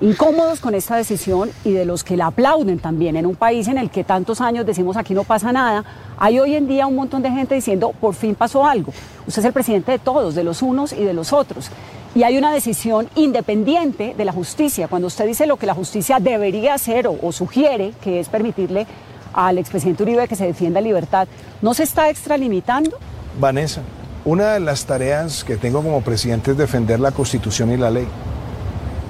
incómodos 0.00 0.60
con 0.60 0.74
esta 0.74 0.96
decisión 0.96 1.50
y 1.64 1.72
de 1.72 1.84
los 1.84 2.04
que 2.04 2.16
la 2.16 2.26
aplauden 2.26 2.78
también. 2.78 3.16
En 3.16 3.26
un 3.26 3.34
país 3.34 3.68
en 3.68 3.78
el 3.78 3.90
que 3.90 4.04
tantos 4.04 4.40
años 4.40 4.64
decimos 4.64 4.96
aquí 4.96 5.14
no 5.14 5.24
pasa 5.24 5.52
nada, 5.52 5.84
hay 6.16 6.38
hoy 6.38 6.54
en 6.54 6.68
día 6.68 6.86
un 6.86 6.96
montón 6.96 7.22
de 7.22 7.30
gente 7.30 7.54
diciendo 7.54 7.92
por 8.00 8.14
fin 8.14 8.34
pasó 8.34 8.66
algo. 8.66 8.92
Usted 9.26 9.40
es 9.40 9.46
el 9.46 9.52
presidente 9.52 9.92
de 9.92 9.98
todos, 9.98 10.34
de 10.34 10.44
los 10.44 10.62
unos 10.62 10.92
y 10.92 11.04
de 11.04 11.14
los 11.14 11.32
otros. 11.32 11.70
Y 12.14 12.22
hay 12.22 12.38
una 12.38 12.52
decisión 12.52 13.08
independiente 13.16 14.14
de 14.16 14.24
la 14.24 14.32
justicia. 14.32 14.88
Cuando 14.88 15.08
usted 15.08 15.26
dice 15.26 15.46
lo 15.46 15.56
que 15.56 15.66
la 15.66 15.74
justicia 15.74 16.18
debería 16.18 16.74
hacer 16.74 17.06
o, 17.06 17.32
sugiere, 17.32 17.92
que 18.02 18.20
es 18.20 18.28
permitirle 18.28 18.86
al 19.34 19.58
expresidente 19.58 20.02
Uribe 20.04 20.26
que 20.26 20.34
se 20.34 20.46
defienda 20.46 20.78
en 20.78 20.86
libertad, 20.86 21.28
¿no 21.60 21.74
se 21.74 21.82
está 21.82 22.08
extralimitando? 22.08 22.98
Vanessa, 23.38 23.82
una 24.24 24.54
de 24.54 24.60
las 24.60 24.86
tareas 24.86 25.44
que 25.44 25.56
tengo 25.56 25.82
como 25.82 26.00
presidente 26.00 26.52
es 26.52 26.56
defender 26.56 26.98
la 26.98 27.12
Constitución 27.12 27.70
y 27.72 27.76
la 27.76 27.90
ley. 27.90 28.08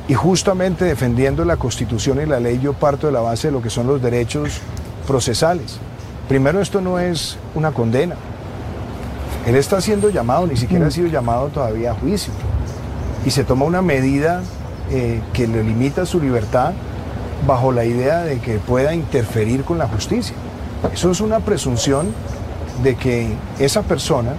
Y 0.08 0.14
justamente 0.14 0.86
defendiendo 0.86 1.44
la 1.44 1.58
Constitución 1.58 2.20
y 2.22 2.26
la 2.26 2.40
ley 2.40 2.58
yo 2.58 2.72
parto 2.72 3.06
de 3.06 3.12
la 3.12 3.20
base 3.20 3.48
de 3.48 3.52
lo 3.52 3.62
que 3.62 3.68
son 3.68 3.86
los 3.86 4.00
derechos 4.00 4.60
procesales. 5.06 5.78
Primero, 6.28 6.60
esto 6.60 6.80
no 6.80 6.98
es 6.98 7.36
una 7.54 7.72
condena. 7.72 8.16
Él 9.46 9.54
está 9.54 9.80
siendo 9.80 10.10
llamado, 10.10 10.46
ni 10.46 10.56
siquiera 10.56 10.86
ha 10.86 10.90
sido 10.90 11.08
llamado 11.08 11.48
todavía 11.48 11.92
a 11.92 11.94
juicio. 11.94 12.32
Y 13.26 13.30
se 13.30 13.44
toma 13.44 13.66
una 13.66 13.82
medida 13.82 14.42
eh, 14.90 15.20
que 15.34 15.46
le 15.46 15.62
limita 15.62 16.06
su 16.06 16.20
libertad 16.20 16.72
bajo 17.46 17.72
la 17.72 17.84
idea 17.84 18.20
de 18.20 18.40
que 18.40 18.58
pueda 18.58 18.94
interferir 18.94 19.64
con 19.64 19.78
la 19.78 19.86
justicia. 19.86 20.34
Eso 20.92 21.10
es 21.10 21.20
una 21.20 21.40
presunción 21.40 22.12
de 22.82 22.96
que 22.96 23.28
esa 23.58 23.82
persona 23.82 24.32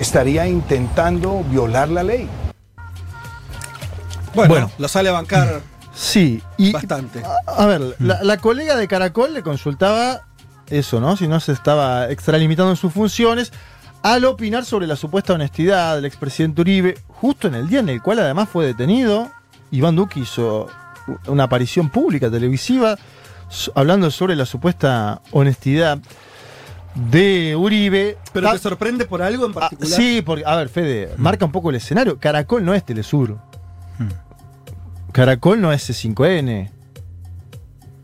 estaría 0.00 0.46
intentando 0.48 1.44
violar 1.50 1.88
la 1.88 2.02
ley. 2.02 2.28
Bueno, 4.34 4.48
Bueno. 4.54 4.70
lo 4.78 4.88
sale 4.88 5.08
a 5.08 5.12
bancar 5.12 5.60
Sí, 5.94 6.42
y 6.56 6.72
bastante. 6.72 7.22
A, 7.24 7.62
a 7.62 7.66
ver, 7.66 7.94
la, 8.00 8.22
la 8.24 8.36
colega 8.38 8.76
de 8.76 8.88
Caracol 8.88 9.32
le 9.32 9.42
consultaba 9.42 10.22
eso, 10.68 11.00
¿no? 11.00 11.16
Si 11.16 11.28
no 11.28 11.38
se 11.38 11.52
estaba 11.52 12.10
extralimitando 12.10 12.70
en 12.72 12.76
sus 12.76 12.92
funciones 12.92 13.52
al 14.02 14.24
opinar 14.24 14.64
sobre 14.64 14.86
la 14.88 14.96
supuesta 14.96 15.34
honestidad 15.34 15.94
del 15.96 16.04
expresidente 16.04 16.62
Uribe, 16.62 16.98
justo 17.08 17.46
en 17.48 17.54
el 17.54 17.68
día 17.68 17.78
en 17.80 17.88
el 17.88 18.02
cual 18.02 18.18
además 18.18 18.48
fue 18.48 18.66
detenido. 18.66 19.30
Iván 19.70 19.94
Duque 19.96 20.20
hizo 20.20 20.68
una 21.26 21.44
aparición 21.44 21.88
pública 21.90 22.28
televisiva 22.30 22.96
hablando 23.74 24.10
sobre 24.10 24.34
la 24.36 24.46
supuesta 24.46 25.20
honestidad 25.30 25.98
de 26.94 27.54
Uribe. 27.56 28.18
¿Pero 28.32 28.48
Ta- 28.48 28.52
te 28.54 28.58
sorprende 28.58 29.04
por 29.04 29.22
algo 29.22 29.46
en 29.46 29.52
Ah, 29.52 29.60
particular? 29.60 29.92
sí, 29.92 30.22
porque, 30.22 30.44
a 30.46 30.56
ver, 30.56 30.68
Fede, 30.68 31.14
marca 31.18 31.44
un 31.44 31.52
poco 31.52 31.70
el 31.70 31.76
escenario. 31.76 32.18
Caracol 32.18 32.64
no 32.64 32.74
es 32.74 32.84
Telesur. 32.84 33.38
Caracol 35.14 35.60
no 35.60 35.72
es 35.72 35.88
C5N. 35.88 36.70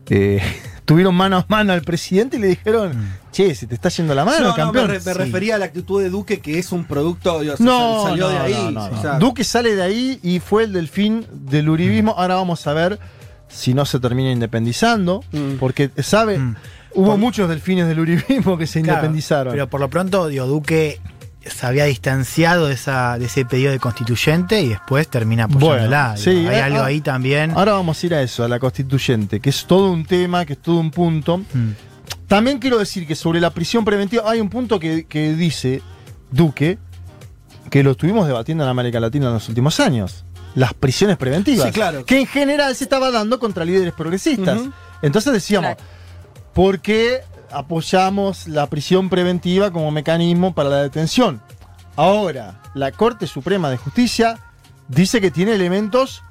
Eh, 0.09 0.41
tuvieron 0.85 1.13
mano 1.13 1.37
a 1.37 1.45
mano 1.47 1.73
al 1.73 1.81
presidente 1.81 2.37
y 2.37 2.39
le 2.39 2.47
dijeron, 2.47 2.93
che, 3.31 3.53
se 3.53 3.67
te 3.67 3.75
está 3.75 3.89
yendo 3.89 4.15
la 4.15 4.25
mano, 4.25 4.39
No, 4.39 4.45
no, 4.47 4.51
me, 4.51 4.57
campeón. 4.63 4.87
re- 4.87 4.99
me 4.99 5.13
Sí. 5.13 5.13
refería 5.13 5.55
a 5.55 5.57
la 5.57 5.65
actitud 5.65 6.01
de 6.01 6.09
Duque, 6.09 6.39
que 6.39 6.57
es 6.57 6.71
un 6.71 6.85
producto, 6.85 7.35
o 7.35 7.43
sea, 7.43 7.55
No, 7.59 8.03
salió 8.03 8.29
de 8.29 8.37
ahí. 8.37 8.53
no, 8.53 8.71
no, 8.71 8.89
no. 8.89 8.97
o 8.97 9.01
sea, 9.01 9.19
Duque 9.19 9.43
sale 9.43 9.75
de 9.75 9.83
ahí 9.83 10.19
y 10.23 10.39
fue 10.39 10.63
el 10.63 10.73
delfín 10.73 11.25
del 11.31 11.69
uribismo. 11.69 12.15
Ahora 12.17 12.35
vamos 12.35 12.65
a 12.67 12.73
ver 12.73 12.97
si 13.49 13.73
no 13.73 13.85
se 13.85 13.99
termina 13.99 14.31
independizando, 14.31 15.23
Mm. 15.33 15.55
porque, 15.59 15.91
¿sabe? 15.97 16.39
Mm. 16.39 16.55
Hubo 16.93 17.05
Por- 17.07 17.17
muchos 17.19 17.47
delfines 17.49 17.87
del 17.87 17.99
uribismo 17.99 18.57
que 18.57 18.67
se 18.67 18.81
Claro, 18.81 18.99
independizaron. 18.99 19.53
Pero 19.53 19.69
por 19.69 19.79
lo 19.79 19.89
pronto, 19.89 20.27
digo, 20.27 20.45
Duque 20.45 20.99
se 21.45 21.65
había 21.65 21.85
distanciado 21.85 22.67
de, 22.67 22.75
esa, 22.75 23.17
de 23.17 23.25
ese 23.25 23.45
pedido 23.45 23.71
de 23.71 23.79
constituyente 23.79 24.61
y 24.61 24.69
después 24.69 25.07
termina 25.07 25.45
apoyándola. 25.45 26.15
Bueno, 26.15 26.17
sí, 26.17 26.29
hay 26.47 26.55
eh, 26.57 26.61
algo 26.61 26.79
ah, 26.79 26.85
ahí 26.85 27.01
también. 27.01 27.51
Ahora 27.51 27.73
vamos 27.73 28.01
a 28.01 28.05
ir 28.05 28.13
a 28.15 28.21
eso, 28.21 28.43
a 28.43 28.47
la 28.47 28.59
constituyente, 28.59 29.39
que 29.39 29.49
es 29.49 29.65
todo 29.65 29.91
un 29.91 30.05
tema, 30.05 30.45
que 30.45 30.53
es 30.53 30.59
todo 30.59 30.79
un 30.79 30.91
punto. 30.91 31.39
Mm. 31.39 31.71
También 32.27 32.59
quiero 32.59 32.77
decir 32.77 33.07
que 33.07 33.15
sobre 33.15 33.41
la 33.41 33.49
prisión 33.49 33.83
preventiva 33.83 34.23
hay 34.29 34.39
un 34.39 34.49
punto 34.49 34.79
que, 34.79 35.05
que 35.05 35.33
dice 35.33 35.81
Duque, 36.29 36.77
que 37.69 37.83
lo 37.83 37.91
estuvimos 37.91 38.27
debatiendo 38.27 38.63
en 38.63 38.69
América 38.69 38.99
Latina 38.99 39.27
en 39.27 39.33
los 39.33 39.49
últimos 39.49 39.79
años. 39.79 40.25
Las 40.55 40.73
prisiones 40.73 41.17
preventivas. 41.17 41.67
Sí, 41.67 41.71
claro. 41.71 42.05
Que 42.05 42.19
en 42.19 42.27
general 42.27 42.75
se 42.75 42.83
estaba 42.83 43.09
dando 43.11 43.39
contra 43.39 43.65
líderes 43.65 43.93
progresistas. 43.93 44.59
Entonces 45.01 45.33
decíamos, 45.33 45.75
Claro. 45.75 45.89
¿por 46.53 46.81
qué 46.81 47.21
apoyamos 47.53 48.47
la 48.47 48.67
prisión 48.67 49.09
preventiva 49.09 49.71
como 49.71 49.91
mecanismo 49.91 50.53
para 50.53 50.69
la 50.69 50.81
detención? 50.83 51.41
Ahora, 51.95 52.61
la 52.73 52.91
Corte 52.91 53.27
Suprema 53.27 53.69
de 53.69 53.77
Justicia 53.77 54.39
dice 54.87 55.21
que 55.21 55.31
tiene 55.31 55.53
elementos 55.53 56.23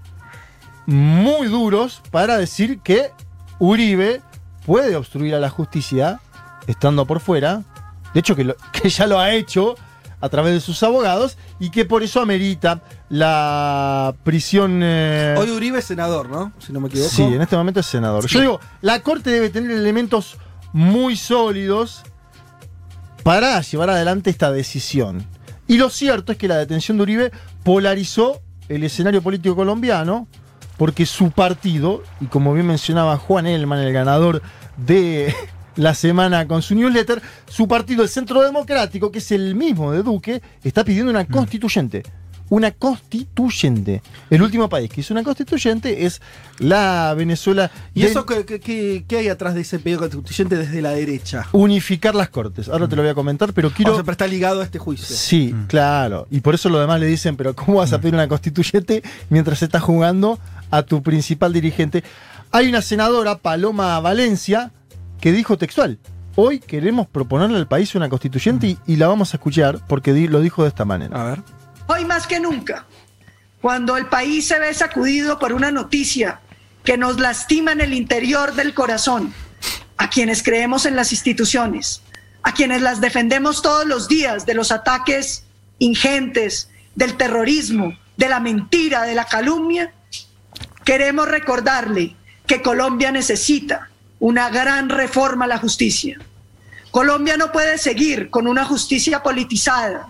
muy 0.86 1.46
duros 1.48 2.02
para 2.10 2.36
decir 2.38 2.80
que 2.80 3.12
Uribe 3.58 4.22
puede 4.66 4.96
obstruir 4.96 5.34
a 5.34 5.38
la 5.40 5.50
justicia 5.50 6.20
estando 6.66 7.04
por 7.06 7.20
fuera. 7.20 7.62
De 8.14 8.20
hecho, 8.20 8.34
que, 8.34 8.44
lo- 8.44 8.56
que 8.72 8.88
ya 8.88 9.06
lo 9.06 9.18
ha 9.20 9.32
hecho 9.32 9.76
a 10.22 10.28
través 10.28 10.52
de 10.52 10.60
sus 10.60 10.82
abogados 10.82 11.38
y 11.58 11.70
que 11.70 11.84
por 11.86 12.02
eso 12.02 12.20
amerita 12.20 12.82
la 13.08 14.14
prisión. 14.24 14.80
eh, 14.82 15.34
Hoy 15.38 15.50
Uribe 15.50 15.78
es 15.78 15.84
senador, 15.86 16.28
¿no? 16.28 16.52
Si 16.58 16.72
no 16.72 16.80
me 16.80 16.88
equivoco. 16.88 17.10
Sí, 17.10 17.22
en 17.22 17.40
este 17.40 17.56
momento 17.56 17.80
es 17.80 17.86
senador. 17.86 18.26
Yo 18.26 18.40
digo, 18.40 18.60
la 18.82 19.00
Corte 19.00 19.30
debe 19.30 19.48
tener 19.50 19.70
elementos 19.70 20.36
muy 20.72 21.16
sólidos 21.16 22.02
para 23.22 23.60
llevar 23.60 23.90
adelante 23.90 24.30
esta 24.30 24.50
decisión. 24.52 25.26
Y 25.66 25.78
lo 25.78 25.90
cierto 25.90 26.32
es 26.32 26.38
que 26.38 26.48
la 26.48 26.56
detención 26.56 26.96
de 26.96 27.02
Uribe 27.02 27.32
polarizó 27.62 28.40
el 28.68 28.84
escenario 28.84 29.22
político 29.22 29.54
colombiano 29.56 30.26
porque 30.76 31.04
su 31.04 31.30
partido, 31.30 32.02
y 32.20 32.26
como 32.26 32.54
bien 32.54 32.66
mencionaba 32.66 33.18
Juan 33.18 33.46
Elman, 33.46 33.80
el 33.80 33.92
ganador 33.92 34.40
de 34.78 35.34
la 35.76 35.94
semana 35.94 36.48
con 36.48 36.62
su 36.62 36.74
newsletter, 36.74 37.20
su 37.48 37.68
partido, 37.68 38.02
el 38.02 38.08
Centro 38.08 38.42
Democrático, 38.42 39.10
que 39.10 39.18
es 39.18 39.30
el 39.32 39.54
mismo 39.54 39.92
de 39.92 40.02
Duque, 40.02 40.40
está 40.64 40.82
pidiendo 40.84 41.10
una 41.10 41.26
constituyente. 41.26 42.02
Una 42.50 42.72
constituyente. 42.72 44.02
El 44.28 44.42
último 44.42 44.68
país 44.68 44.90
que 44.90 45.00
hizo 45.00 45.14
una 45.14 45.22
constituyente 45.22 46.04
es 46.04 46.20
la 46.58 47.14
Venezuela. 47.16 47.70
¿Y 47.94 48.02
de 48.02 48.08
eso 48.08 48.26
qué, 48.26 48.44
qué- 48.44 48.60
qué- 48.60 49.04
qué 49.08 49.16
hay 49.18 49.28
atrás 49.28 49.54
de 49.54 49.62
ese 49.62 49.78
pedido 49.78 50.00
constituyente 50.00 50.56
desde 50.56 50.82
la 50.82 50.90
derecha? 50.90 51.46
Unificar 51.52 52.14
las 52.14 52.28
cortes. 52.28 52.68
Ahora 52.68 52.88
te 52.88 52.96
lo 52.96 53.02
voy 53.02 53.10
a 53.10 53.14
comentar, 53.14 53.52
pero 53.52 53.70
quiero. 53.70 53.92
O 53.92 53.94
sea, 53.94 54.02
pero 54.04 54.12
está 54.12 54.26
ligado 54.26 54.60
a 54.60 54.64
este 54.64 54.78
juicio. 54.78 55.14
Sí, 55.16 55.54
claro. 55.68 56.26
Y 56.30 56.40
por 56.40 56.54
eso 56.54 56.68
los 56.68 56.80
demás 56.80 57.00
le 57.00 57.06
dicen, 57.06 57.36
pero 57.36 57.54
¿cómo 57.54 57.78
vas 57.78 57.92
a 57.92 58.00
pedir 58.00 58.14
una 58.14 58.28
constituyente 58.28 59.02
mientras 59.30 59.62
estás 59.62 59.82
jugando 59.82 60.38
a 60.70 60.82
tu 60.82 61.02
principal 61.02 61.52
dirigente? 61.52 62.02
Hay 62.52 62.68
una 62.68 62.82
senadora, 62.82 63.38
Paloma 63.38 63.98
Valencia, 64.00 64.72
que 65.20 65.30
dijo 65.30 65.56
textual, 65.56 65.98
hoy 66.34 66.58
queremos 66.58 67.06
proponerle 67.06 67.58
al 67.58 67.68
país 67.68 67.94
una 67.94 68.08
constituyente 68.08 68.66
y, 68.66 68.78
y 68.86 68.96
la 68.96 69.06
vamos 69.06 69.32
a 69.34 69.36
escuchar 69.36 69.78
porque 69.86 70.12
di- 70.12 70.26
lo 70.26 70.40
dijo 70.40 70.62
de 70.62 70.68
esta 70.68 70.84
manera. 70.84 71.20
A 71.20 71.24
ver. 71.30 71.42
Hoy 71.92 72.04
más 72.04 72.28
que 72.28 72.38
nunca, 72.38 72.86
cuando 73.60 73.96
el 73.96 74.06
país 74.06 74.46
se 74.46 74.60
ve 74.60 74.72
sacudido 74.72 75.40
por 75.40 75.52
una 75.52 75.72
noticia 75.72 76.38
que 76.84 76.96
nos 76.96 77.18
lastima 77.18 77.72
en 77.72 77.80
el 77.80 77.94
interior 77.94 78.54
del 78.54 78.74
corazón, 78.74 79.34
a 79.96 80.08
quienes 80.08 80.44
creemos 80.44 80.86
en 80.86 80.94
las 80.94 81.10
instituciones, 81.10 82.02
a 82.44 82.54
quienes 82.54 82.80
las 82.80 83.00
defendemos 83.00 83.60
todos 83.60 83.86
los 83.86 84.06
días 84.06 84.46
de 84.46 84.54
los 84.54 84.70
ataques 84.70 85.42
ingentes, 85.80 86.70
del 86.94 87.16
terrorismo, 87.16 87.98
de 88.16 88.28
la 88.28 88.38
mentira, 88.38 89.02
de 89.02 89.16
la 89.16 89.24
calumnia, 89.24 89.92
queremos 90.84 91.26
recordarle 91.26 92.14
que 92.46 92.62
Colombia 92.62 93.10
necesita 93.10 93.90
una 94.20 94.48
gran 94.48 94.90
reforma 94.90 95.46
a 95.46 95.48
la 95.48 95.58
justicia. 95.58 96.20
Colombia 96.92 97.36
no 97.36 97.50
puede 97.50 97.78
seguir 97.78 98.30
con 98.30 98.46
una 98.46 98.64
justicia 98.64 99.24
politizada, 99.24 100.09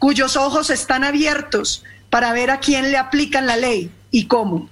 cuyos 0.00 0.34
ojos 0.36 0.70
están 0.70 1.04
abiertos 1.04 1.84
para 2.08 2.32
ver 2.32 2.50
a 2.50 2.58
quién 2.58 2.90
le 2.90 2.96
aplican 2.96 3.46
la 3.46 3.56
ley 3.56 3.92
y 4.10 4.26
cómo. 4.26 4.68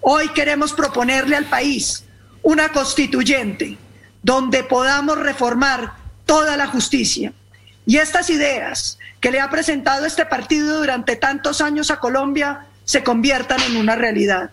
Hoy 0.00 0.28
queremos 0.30 0.72
proponerle 0.72 1.36
al 1.36 1.46
país 1.46 2.04
una 2.42 2.70
constituyente 2.70 3.76
donde 4.22 4.62
podamos 4.62 5.18
reformar 5.18 5.94
toda 6.24 6.56
la 6.56 6.68
justicia. 6.68 7.32
Y 7.86 7.96
estas 7.98 8.30
ideas 8.30 8.98
que 9.20 9.32
le 9.32 9.40
ha 9.40 9.50
presentado 9.50 10.06
este 10.06 10.24
partido 10.26 10.78
durante 10.78 11.16
tantos 11.16 11.60
años 11.60 11.90
a 11.90 11.98
Colombia 11.98 12.66
se 12.84 13.02
conviertan 13.02 13.60
en 13.62 13.76
una 13.76 13.96
realidad. 13.96 14.50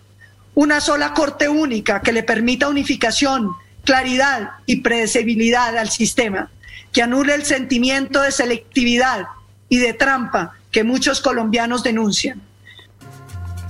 Una 0.54 0.80
sola 0.80 1.14
corte 1.14 1.48
única 1.48 2.02
que 2.02 2.12
le 2.12 2.24
permita 2.24 2.68
unificación, 2.68 3.52
claridad 3.84 4.50
y 4.66 4.80
predecibilidad 4.80 5.78
al 5.78 5.88
sistema, 5.88 6.50
que 6.92 7.02
anule 7.02 7.34
el 7.36 7.44
sentimiento 7.44 8.20
de 8.22 8.32
selectividad 8.32 9.28
y 9.70 9.78
de 9.78 9.94
trampa 9.94 10.52
que 10.70 10.84
muchos 10.84 11.22
colombianos 11.22 11.82
denuncian. 11.82 12.42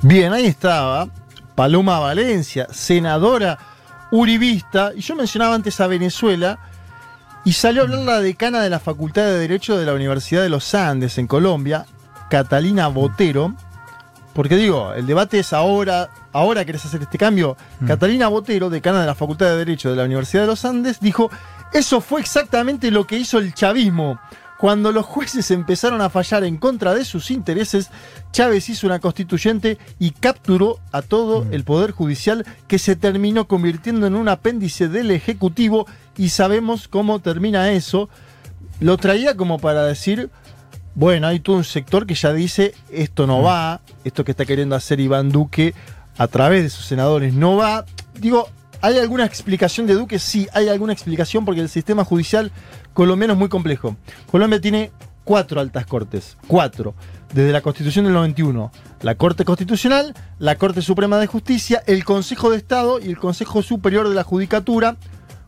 Bien, 0.02 0.32
ahí 0.32 0.46
estaba 0.46 1.08
Paloma 1.54 2.00
Valencia, 2.00 2.66
senadora 2.72 3.58
uribista, 4.10 4.92
y 4.96 5.02
yo 5.02 5.14
mencionaba 5.14 5.54
antes 5.54 5.80
a 5.80 5.86
Venezuela, 5.86 6.58
y 7.44 7.52
salió 7.52 7.82
a 7.82 7.84
hablar 7.84 8.00
la 8.00 8.20
decana 8.20 8.60
de 8.60 8.70
la 8.70 8.80
Facultad 8.80 9.22
de 9.22 9.38
Derecho 9.38 9.78
de 9.78 9.86
la 9.86 9.94
Universidad 9.94 10.42
de 10.42 10.48
los 10.48 10.74
Andes 10.74 11.18
en 11.18 11.26
Colombia, 11.26 11.86
Catalina 12.28 12.88
Botero, 12.88 13.54
porque 14.32 14.56
digo, 14.56 14.94
el 14.94 15.06
debate 15.06 15.40
es 15.40 15.52
ahora, 15.52 16.08
ahora 16.32 16.64
querés 16.64 16.84
hacer 16.84 17.02
este 17.02 17.18
cambio. 17.18 17.56
Catalina 17.86 18.28
Botero, 18.28 18.70
decana 18.70 19.00
de 19.00 19.06
la 19.06 19.14
Facultad 19.14 19.46
de 19.46 19.56
Derecho 19.56 19.90
de 19.90 19.96
la 19.96 20.04
Universidad 20.04 20.42
de 20.42 20.46
los 20.48 20.64
Andes, 20.64 21.00
dijo, 21.00 21.30
eso 21.72 22.00
fue 22.00 22.20
exactamente 22.20 22.90
lo 22.90 23.06
que 23.06 23.18
hizo 23.18 23.38
el 23.38 23.52
chavismo. 23.54 24.18
Cuando 24.60 24.92
los 24.92 25.06
jueces 25.06 25.50
empezaron 25.52 26.02
a 26.02 26.10
fallar 26.10 26.44
en 26.44 26.58
contra 26.58 26.94
de 26.94 27.06
sus 27.06 27.30
intereses, 27.30 27.88
Chávez 28.30 28.68
hizo 28.68 28.86
una 28.86 28.98
constituyente 28.98 29.78
y 29.98 30.10
capturó 30.10 30.80
a 30.92 31.00
todo 31.00 31.46
el 31.50 31.64
poder 31.64 31.92
judicial 31.92 32.44
que 32.68 32.78
se 32.78 32.94
terminó 32.94 33.48
convirtiendo 33.48 34.06
en 34.06 34.14
un 34.14 34.28
apéndice 34.28 34.88
del 34.88 35.12
Ejecutivo 35.12 35.86
y 36.18 36.28
sabemos 36.28 36.88
cómo 36.88 37.20
termina 37.20 37.72
eso. 37.72 38.10
Lo 38.80 38.98
traía 38.98 39.34
como 39.34 39.58
para 39.58 39.86
decir, 39.86 40.28
bueno, 40.94 41.28
hay 41.28 41.40
todo 41.40 41.56
un 41.56 41.64
sector 41.64 42.06
que 42.06 42.14
ya 42.14 42.34
dice, 42.34 42.74
esto 42.92 43.26
no 43.26 43.40
va, 43.40 43.80
esto 44.04 44.24
que 44.24 44.32
está 44.32 44.44
queriendo 44.44 44.76
hacer 44.76 45.00
Iván 45.00 45.30
Duque 45.30 45.72
a 46.18 46.28
través 46.28 46.64
de 46.64 46.68
sus 46.68 46.84
senadores 46.84 47.32
no 47.32 47.56
va. 47.56 47.86
Digo, 48.12 48.46
¿hay 48.80 48.98
alguna 48.98 49.24
explicación 49.24 49.86
de 49.86 49.94
Duque? 49.94 50.18
Sí, 50.18 50.48
hay 50.52 50.68
alguna 50.68 50.92
explicación 50.92 51.44
porque 51.44 51.60
el 51.60 51.68
sistema 51.68 52.04
judicial 52.04 52.50
colombiano 52.94 53.34
es 53.34 53.38
muy 53.38 53.48
complejo. 53.48 53.96
Colombia 54.30 54.60
tiene 54.60 54.92
cuatro 55.24 55.60
altas 55.60 55.86
cortes, 55.86 56.36
cuatro, 56.46 56.94
desde 57.32 57.52
la 57.52 57.60
Constitución 57.60 58.04
del 58.04 58.14
91. 58.14 58.72
La 59.02 59.14
Corte 59.14 59.44
Constitucional, 59.44 60.14
la 60.38 60.56
Corte 60.56 60.82
Suprema 60.82 61.18
de 61.18 61.26
Justicia, 61.26 61.82
el 61.86 62.04
Consejo 62.04 62.50
de 62.50 62.56
Estado 62.56 62.98
y 62.98 63.08
el 63.08 63.18
Consejo 63.18 63.62
Superior 63.62 64.08
de 64.08 64.14
la 64.14 64.24
Judicatura. 64.24 64.96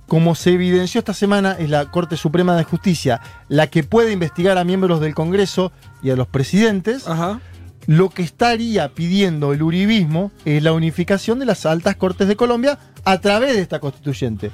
Como 0.06 0.34
se 0.34 0.52
evidenció 0.52 0.98
esta 0.98 1.14
semana, 1.14 1.56
es 1.58 1.70
la 1.70 1.90
Corte 1.90 2.16
Suprema 2.16 2.54
de 2.56 2.64
Justicia 2.64 3.20
la 3.48 3.68
que 3.68 3.82
puede 3.82 4.12
investigar 4.12 4.58
a 4.58 4.64
miembros 4.64 5.00
del 5.00 5.14
Congreso 5.14 5.72
y 6.02 6.10
a 6.10 6.16
los 6.16 6.28
presidentes. 6.28 7.06
Lo 7.86 8.10
que 8.10 8.22
estaría 8.22 8.88
pidiendo 8.94 9.52
el 9.52 9.62
uribismo 9.62 10.30
es 10.44 10.62
la 10.62 10.72
unificación 10.72 11.40
de 11.40 11.46
las 11.46 11.66
altas 11.66 11.96
cortes 11.96 12.28
de 12.28 12.36
Colombia 12.36 12.78
a 13.04 13.20
través 13.20 13.54
de 13.54 13.62
esta 13.62 13.78
constituyente. 13.80 14.50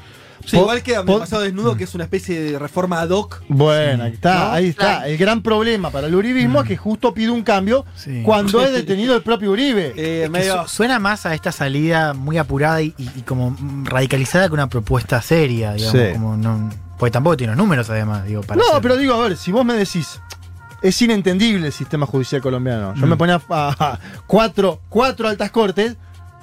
Sí, 0.46 0.56
igual 0.56 0.82
que 0.84 0.94
a 0.96 1.02
po- 1.04 1.18
pasado 1.18 1.42
desnudo, 1.42 1.76
que 1.76 1.84
es 1.84 1.94
una 1.96 2.04
especie 2.04 2.40
de 2.40 2.58
reforma 2.58 3.00
ad 3.00 3.10
hoc. 3.10 3.42
Bueno, 3.48 4.04
ahí 4.04 4.12
está, 4.12 4.34
¿No? 4.46 4.52
ahí 4.52 4.66
está. 4.68 5.06
El 5.08 5.18
gran 5.18 5.42
problema 5.42 5.90
para 5.90 6.06
el 6.06 6.14
uribismo 6.14 6.62
es 6.62 6.68
que 6.68 6.76
justo 6.76 7.12
pide 7.12 7.30
un 7.30 7.42
cambio 7.42 7.84
cuando 8.24 8.62
es 8.62 8.72
detenido 8.72 9.16
el 9.16 9.22
propio 9.22 9.50
Uribe. 9.50 9.88
Es 10.24 10.30
que 10.30 10.44
su- 10.44 10.68
suena 10.68 10.98
más 11.00 11.26
a 11.26 11.34
esta 11.34 11.50
salida 11.52 12.14
muy 12.14 12.38
apurada 12.38 12.80
y, 12.80 12.94
y- 12.96 13.10
y 13.16 13.22
como 13.22 13.50
mm, 13.50 13.86
radicalizada 13.86 14.46
que 14.48 14.54
una 14.54 14.68
propuesta 14.68 15.20
seria, 15.20 15.72
digamos. 15.74 16.00
Sí. 16.00 16.12
Como 16.12 16.36
no, 16.36 16.70
porque 16.98 17.10
tampoco 17.10 17.36
tiene 17.36 17.52
los 17.54 17.58
números, 17.58 17.90
además, 17.90 18.24
digo, 18.24 18.42
para 18.42 18.58
no, 18.60 18.68
hacer- 18.68 18.80
pero 18.82 18.96
digo, 18.96 19.14
a 19.14 19.20
ver, 19.28 19.36
si 19.36 19.50
vos 19.52 19.64
me 19.64 19.74
decís, 19.74 20.20
es 20.82 21.02
inentendible 21.02 21.66
el 21.66 21.72
sistema 21.72 22.06
judicial 22.06 22.40
colombiano. 22.40 22.94
Yo 22.94 23.06
Mm. 23.06 23.10
me 23.10 23.16
ponía 23.16 23.42
a, 23.50 23.74
a 23.78 23.98
cuatro, 24.28 24.80
cuatro 24.88 25.28
altas 25.28 25.50
cortes. 25.50 25.96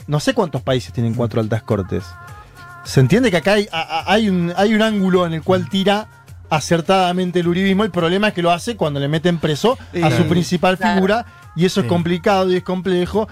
No 0.07 0.19
sé 0.19 0.33
cuántos 0.33 0.61
países 0.61 0.93
tienen 0.93 1.13
cuatro 1.13 1.41
altas 1.41 1.63
cortes. 1.63 2.03
Se 2.83 2.99
entiende 2.99 3.31
que 3.31 3.37
acá 3.37 3.53
hay, 3.53 3.67
a- 3.71 3.81
a- 3.81 4.13
hay, 4.13 4.29
un, 4.29 4.53
hay 4.55 4.73
un 4.75 4.81
ángulo 4.81 5.25
en 5.25 5.33
el 5.33 5.41
cual 5.43 5.67
tira 5.69 6.07
acertadamente 6.49 7.39
el 7.39 7.47
uribismo. 7.47 7.83
El 7.83 7.91
problema 7.91 8.27
es 8.29 8.33
que 8.33 8.41
lo 8.41 8.51
hace 8.51 8.75
cuando 8.75 8.99
le 8.99 9.07
meten 9.07 9.39
preso 9.39 9.77
a 10.03 10.11
su 10.11 10.25
principal 10.27 10.77
claro. 10.77 10.95
figura. 10.95 11.25
Y 11.55 11.65
eso 11.65 11.81
es 11.81 11.87
complicado 11.87 12.51
y 12.51 12.55
es 12.57 12.63
complejo. 12.63 13.27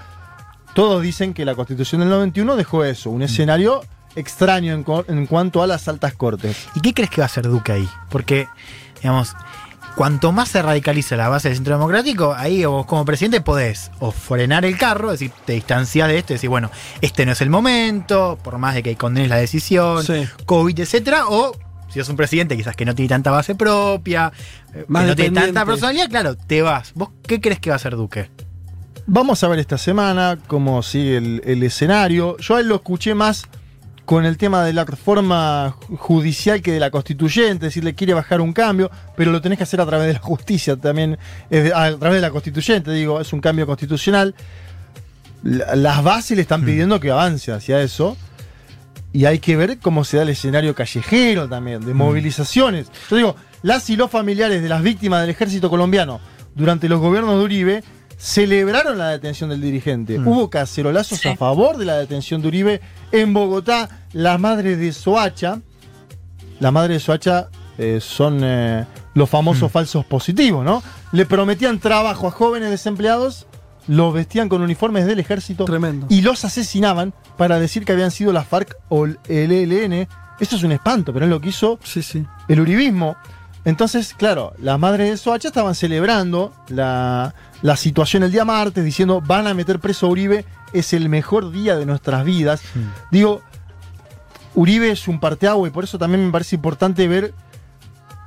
Todos 0.73 1.01
dicen 1.03 1.33
que 1.33 1.45
la 1.45 1.53
constitución 1.55 2.01
del 2.01 2.09
91 2.09 2.55
dejó 2.55 2.83
eso, 2.83 3.11
un 3.11 3.21
escenario 3.21 3.81
extraño 4.15 4.73
en, 4.73 4.85
en 5.07 5.27
cuanto 5.27 5.61
a 5.61 5.67
las 5.67 5.87
altas 5.87 6.13
cortes. 6.15 6.67
¿Y 6.75 6.81
qué 6.81 6.93
crees 6.93 7.09
que 7.11 7.21
va 7.21 7.25
a 7.25 7.27
hacer 7.27 7.47
Duque 7.47 7.71
ahí? 7.73 7.87
Porque, 8.09 8.47
digamos, 9.01 9.35
cuanto 9.95 10.31
más 10.31 10.49
se 10.49 10.61
radicaliza 10.61 11.15
la 11.15 11.29
base 11.29 11.49
del 11.49 11.57
centro 11.57 11.75
democrático, 11.75 12.33
ahí 12.33 12.65
vos 12.65 12.85
como 12.85 13.05
presidente 13.05 13.41
podés 13.41 13.91
o 13.99 14.11
frenar 14.11 14.65
el 14.65 14.77
carro, 14.77 15.11
es 15.11 15.19
decir, 15.19 15.31
te 15.45 15.53
distancias 15.53 16.07
de 16.07 16.17
esto 16.17 16.33
y 16.33 16.35
decir, 16.35 16.49
bueno, 16.49 16.71
este 17.01 17.25
no 17.25 17.33
es 17.33 17.41
el 17.41 17.49
momento, 17.49 18.37
por 18.43 18.57
más 18.57 18.75
de 18.75 18.83
que 18.83 18.95
condenes 18.95 19.29
la 19.29 19.37
decisión, 19.37 20.03
COVID, 20.45 20.79
etcétera, 20.79 21.27
o 21.27 21.55
si 21.89 21.99
sos 21.99 22.09
un 22.09 22.15
presidente 22.15 22.57
quizás 22.57 22.75
que 22.75 22.85
no 22.85 22.95
tiene 22.95 23.09
tanta 23.09 23.31
base 23.31 23.55
propia, 23.55 24.31
eh, 24.73 24.85
Más 24.87 25.03
que 25.03 25.09
no 25.09 25.15
tiene 25.15 25.39
tanta 25.39 25.65
personalidad, 25.65 26.09
claro, 26.09 26.35
te 26.35 26.61
vas. 26.61 26.91
¿Vos 26.95 27.09
qué 27.27 27.39
crees 27.39 27.59
que 27.59 27.69
va 27.69 27.75
a 27.75 27.77
hacer 27.77 27.95
Duque? 27.95 28.29
Vamos 29.05 29.43
a 29.43 29.47
ver 29.47 29.59
esta 29.59 29.77
semana 29.77 30.39
cómo 30.47 30.81
sigue 30.81 31.17
el, 31.17 31.41
el 31.45 31.61
escenario. 31.61 32.37
Yo 32.37 32.55
a 32.55 32.61
él 32.61 32.67
lo 32.67 32.75
escuché 32.75 33.13
más 33.13 33.47
con 34.05 34.25
el 34.25 34.37
tema 34.37 34.63
de 34.65 34.73
la 34.73 34.83
reforma 34.85 35.75
ju- 35.87 35.97
judicial 35.97 36.61
que 36.61 36.71
de 36.73 36.79
la 36.79 36.91
constituyente, 36.91 37.67
es 37.67 37.71
decir, 37.71 37.83
le 37.83 37.95
quiere 37.95 38.13
bajar 38.13 38.41
un 38.41 38.51
cambio, 38.53 38.91
pero 39.15 39.31
lo 39.31 39.41
tenés 39.41 39.57
que 39.57 39.63
hacer 39.63 39.79
a 39.79 39.85
través 39.85 40.07
de 40.07 40.13
la 40.13 40.19
justicia 40.19 40.75
también, 40.75 41.17
a 41.73 41.91
través 41.97 42.15
de 42.15 42.21
la 42.21 42.29
constituyente, 42.31 42.91
digo, 42.91 43.21
es 43.21 43.31
un 43.31 43.39
cambio 43.39 43.65
constitucional. 43.65 44.35
La- 45.43 45.75
las 45.75 46.03
bases 46.03 46.35
le 46.35 46.41
están 46.41 46.63
pidiendo 46.65 46.99
que 46.99 47.11
avance 47.11 47.51
hacia 47.51 47.81
eso. 47.81 48.17
Y 49.15 49.25
hay 49.25 49.37
que 49.37 49.55
ver 49.55 49.77
cómo 49.77 50.03
se 50.05 50.17
da 50.17 50.23
el 50.23 50.29
escenario 50.29 50.73
callejero 50.73 51.47
también, 51.47 51.85
de 51.85 51.93
movilizaciones. 51.93 52.87
Yo 53.11 53.15
digo, 53.15 53.35
las 53.61 53.87
y 53.91 53.95
los 53.95 54.09
familiares 54.09 54.63
de 54.63 54.67
las 54.69 54.81
víctimas 54.81 55.21
del 55.21 55.29
ejército 55.29 55.69
colombiano 55.69 56.19
durante 56.55 56.89
los 56.89 56.99
gobiernos 56.99 57.37
de 57.37 57.43
Uribe 57.43 57.83
celebraron 58.17 58.97
la 58.97 59.09
detención 59.09 59.51
del 59.51 59.61
dirigente. 59.61 60.17
Hubo 60.27 60.49
cacerolazos 60.49 61.19
a 61.25 61.35
favor 61.37 61.77
de 61.77 61.85
la 61.85 61.97
detención 61.97 62.41
de 62.41 62.47
Uribe 62.47 62.81
en 63.13 63.33
Bogotá. 63.33 63.87
Las 64.11 64.39
madres 64.39 64.77
de 64.77 64.91
Soacha, 64.91 65.61
las 66.59 66.73
madres 66.73 66.97
de 66.97 66.99
Soacha 66.99 67.47
eh, 67.77 67.99
son 68.01 68.41
eh, 68.43 68.85
los 69.13 69.29
famosos 69.29 69.71
falsos 69.71 70.05
positivos, 70.05 70.65
¿no? 70.65 70.83
Le 71.13 71.25
prometían 71.25 71.79
trabajo 71.79 72.27
a 72.27 72.31
jóvenes 72.31 72.69
desempleados, 72.69 73.47
los 73.87 74.13
vestían 74.13 74.49
con 74.49 74.61
uniformes 74.61 75.05
del 75.05 75.19
ejército 75.19 75.65
y 76.09 76.21
los 76.21 76.45
asesinaban 76.45 77.13
para 77.37 77.59
decir 77.59 77.85
que 77.85 77.93
habían 77.93 78.11
sido 78.11 78.33
la 78.33 78.43
FARC 78.43 78.75
o 78.89 79.05
el 79.05 79.17
ELN. 79.27 80.07
Eso 80.39 80.55
es 80.55 80.63
un 80.63 80.71
espanto, 80.71 81.13
pero 81.13 81.25
es 81.25 81.29
lo 81.29 81.39
que 81.39 81.49
hizo 81.49 81.79
el 82.47 82.59
uribismo. 82.59 83.15
Entonces, 83.65 84.13
claro, 84.13 84.53
las 84.59 84.77
madres 84.77 85.09
de 85.09 85.17
Soacha 85.17 85.47
estaban 85.47 85.73
celebrando 85.73 86.53
la, 86.67 87.33
la 87.61 87.77
situación 87.77 88.23
el 88.23 88.31
día 88.31 88.43
martes, 88.43 88.83
diciendo 88.83 89.21
van 89.25 89.47
a 89.47 89.53
meter 89.53 89.79
preso 89.79 90.07
a 90.07 90.09
Uribe, 90.09 90.45
es 90.73 90.93
el 90.93 91.09
mejor 91.09 91.51
día 91.51 91.75
de 91.75 91.85
nuestras 91.85 92.25
vidas. 92.25 92.61
Digo, 93.11 93.41
Uribe 94.55 94.91
es 94.91 95.07
un 95.07 95.19
parteagua 95.19 95.67
y 95.67 95.71
por 95.71 95.83
eso 95.83 95.97
también 95.97 96.25
me 96.25 96.31
parece 96.31 96.55
importante 96.55 97.07
ver 97.07 97.33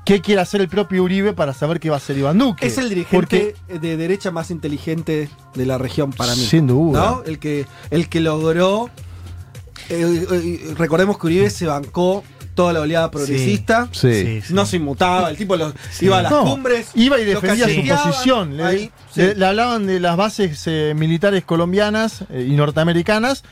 qué 0.04 0.20
quiere 0.20 0.40
hacer 0.40 0.60
el 0.60 0.68
propio 0.68 1.02
Uribe 1.02 1.32
para 1.32 1.52
saber 1.52 1.80
qué 1.80 1.90
va 1.90 1.96
a 1.96 1.98
hacer 1.98 2.16
Iván 2.16 2.38
Duque. 2.38 2.66
Es 2.66 2.78
el 2.78 2.88
dirigente 2.88 3.16
Porque 3.16 3.78
de 3.80 3.96
derecha 3.96 4.30
más 4.30 4.50
inteligente 4.50 5.28
de 5.54 5.66
la 5.66 5.78
región 5.78 6.12
para 6.12 6.34
mí. 6.34 6.42
Sin 6.44 6.66
duda. 6.66 7.10
¿no? 7.10 7.22
El, 7.24 7.38
que, 7.38 7.66
el 7.90 8.08
que 8.08 8.20
logró. 8.20 8.88
eh, 9.88 10.26
eh, 10.30 10.74
recordemos 10.76 11.18
que 11.18 11.26
Uribe 11.26 11.50
se 11.50 11.66
bancó 11.66 12.22
toda 12.56 12.72
la 12.72 12.80
oleada 12.80 13.12
progresista. 13.12 13.88
Sí. 13.92 14.40
Sí, 14.42 14.52
No 14.54 14.66
se 14.66 14.78
inmutaba. 14.78 15.30
El 15.30 15.36
tipo 15.36 15.54
los- 15.56 15.72
iba 16.00 16.18
a 16.18 16.22
las 16.22 16.32
No, 16.32 16.42
cumbres. 16.42 16.88
Iba 16.96 17.20
y 17.20 17.24
defendía 17.24 17.68
su 17.68 18.08
posición. 18.08 18.56
Le, 18.56 18.64
ahí, 18.64 18.90
sí. 19.14 19.20
le- 19.20 19.34
le 19.36 19.46
hablaban 19.46 19.86
de 19.86 20.00
las 20.00 20.16
bases 20.16 20.60
eh, 20.66 20.94
militares 20.96 21.44
colombianas 21.44 22.24
eh, 22.30 22.44
y 22.50 22.56
norteamericanas 22.56 23.44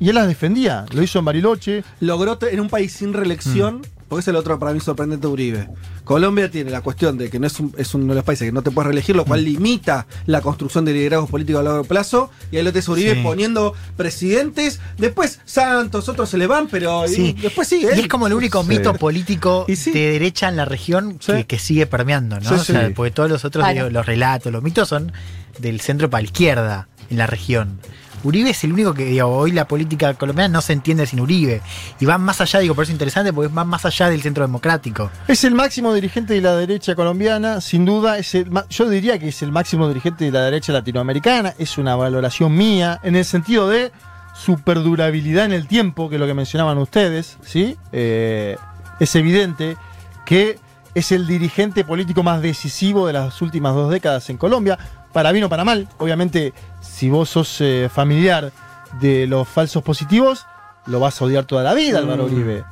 y 0.00 0.08
él 0.08 0.16
las 0.16 0.26
defendía. 0.26 0.84
Lo 0.92 1.02
hizo 1.02 1.18
en 1.20 1.24
Bariloche. 1.26 1.84
logró 2.00 2.36
en 2.50 2.58
un 2.60 2.68
país 2.68 2.92
sin 2.92 3.12
reelección, 3.12 3.82
porque 4.08 4.20
es 4.20 4.28
el 4.28 4.36
otro 4.36 4.58
para 4.58 4.72
mí 4.72 4.80
sorprendente 4.80 5.26
de 5.26 5.32
Uribe. 5.32 5.68
Colombia 6.04 6.50
tiene 6.50 6.70
la 6.70 6.80
cuestión 6.80 7.18
de 7.18 7.28
que 7.30 7.38
no 7.40 7.46
es, 7.48 7.58
un- 7.58 7.74
es 7.76 7.92
uno 7.94 8.06
de 8.06 8.14
los 8.14 8.24
países 8.24 8.46
que 8.46 8.52
no 8.52 8.62
te 8.62 8.70
puedes 8.70 8.86
reelegir, 8.86 9.16
lo 9.16 9.24
cual 9.24 9.44
limita 9.44 10.06
la 10.26 10.40
construcción 10.40 10.84
de 10.84 10.92
liderazgos 10.92 11.28
políticos 11.30 11.60
a 11.60 11.64
largo 11.64 11.84
plazo. 11.84 12.30
Y 12.52 12.56
ahí 12.58 12.62
lo 12.62 12.72
tenés 12.72 12.88
Uribe 12.88 13.14
Sí. 13.16 13.20
poniendo 13.22 13.74
presidentes. 13.96 14.80
Después 14.98 15.40
Santos, 15.44 16.08
otros 16.08 16.28
se 16.30 16.38
le 16.38 16.46
van, 16.46 16.68
pero 16.68 17.06
Sí. 17.08 17.34
y 17.36 17.40
después 17.42 17.66
sigue. 17.68 17.88
Y 17.88 17.92
él. 17.94 18.00
es 18.00 18.08
como 18.08 18.26
el 18.28 18.32
único 18.34 18.62
Sí. 18.62 18.68
mito 18.68 18.94
político 18.94 19.64
de 19.66 19.92
derecha 20.12 20.48
en 20.48 20.56
la 20.56 20.64
región 20.64 21.18
que, 21.18 21.44
que 21.44 21.58
sigue 21.58 21.86
permeando, 21.86 22.38
¿no? 22.40 22.48
Sí, 22.48 22.54
O 22.54 22.58
sea, 22.64 22.90
porque 22.94 23.10
todos 23.10 23.28
los 23.28 23.44
otros, 23.44 23.66
digo, 23.72 23.90
los 23.90 24.06
relatos, 24.06 24.52
los 24.52 24.62
mitos 24.62 24.88
son 24.88 25.12
del 25.58 25.80
centro 25.80 26.08
para 26.08 26.22
la 26.22 26.26
izquierda 26.26 26.88
en 27.10 27.18
la 27.18 27.26
región. 27.26 27.80
Uribe 28.26 28.50
es 28.50 28.64
el 28.64 28.72
único 28.72 28.92
que, 28.92 29.22
hoy 29.22 29.52
la 29.52 29.66
política 29.66 30.14
colombiana 30.14 30.52
no 30.52 30.60
se 30.60 30.72
entiende 30.72 31.06
sin 31.06 31.20
Uribe. 31.20 31.62
Y 32.00 32.04
va 32.04 32.18
más 32.18 32.40
allá, 32.40 32.60
digo, 32.60 32.74
por 32.74 32.82
eso 32.82 32.90
es 32.90 32.94
interesante, 32.94 33.32
porque 33.32 33.52
va 33.52 33.64
más 33.64 33.84
allá 33.84 34.10
del 34.10 34.20
centro 34.22 34.44
democrático. 34.44 35.10
Es 35.28 35.44
el 35.44 35.54
máximo 35.54 35.94
dirigente 35.94 36.34
de 36.34 36.40
la 36.40 36.56
derecha 36.56 36.94
colombiana, 36.94 37.60
sin 37.60 37.84
duda. 37.84 38.18
Es 38.18 38.34
el 38.34 38.50
yo 38.68 38.88
diría 38.88 39.18
que 39.18 39.28
es 39.28 39.42
el 39.42 39.52
máximo 39.52 39.88
dirigente 39.88 40.24
de 40.24 40.32
la 40.32 40.42
derecha 40.42 40.72
latinoamericana. 40.72 41.54
Es 41.58 41.78
una 41.78 41.96
valoración 41.96 42.56
mía 42.56 43.00
en 43.02 43.16
el 43.16 43.24
sentido 43.24 43.68
de 43.68 43.92
su 44.34 44.58
perdurabilidad 44.58 45.46
en 45.46 45.52
el 45.52 45.66
tiempo, 45.66 46.08
que 46.08 46.16
es 46.16 46.20
lo 46.20 46.26
que 46.26 46.34
mencionaban 46.34 46.78
ustedes. 46.78 47.38
¿sí? 47.42 47.76
Eh, 47.92 48.56
es 49.00 49.14
evidente 49.14 49.76
que 50.24 50.58
es 50.96 51.12
el 51.12 51.26
dirigente 51.26 51.84
político 51.84 52.22
más 52.22 52.40
decisivo 52.40 53.06
de 53.06 53.12
las 53.12 53.42
últimas 53.42 53.74
dos 53.74 53.90
décadas 53.90 54.30
en 54.30 54.38
Colombia, 54.38 54.78
para 55.16 55.32
bien 55.32 55.44
o 55.44 55.48
para 55.48 55.64
mal. 55.64 55.88
Obviamente, 55.96 56.52
si 56.82 57.08
vos 57.08 57.30
sos 57.30 57.62
eh, 57.62 57.88
familiar 57.90 58.52
de 59.00 59.26
los 59.26 59.48
falsos 59.48 59.82
positivos, 59.82 60.44
lo 60.84 61.00
vas 61.00 61.18
a 61.22 61.24
odiar 61.24 61.46
toda 61.46 61.62
la 61.62 61.72
vida, 61.72 62.00
Álvaro 62.00 62.24
Mm. 62.28 62.34
Uribe. 62.34 62.64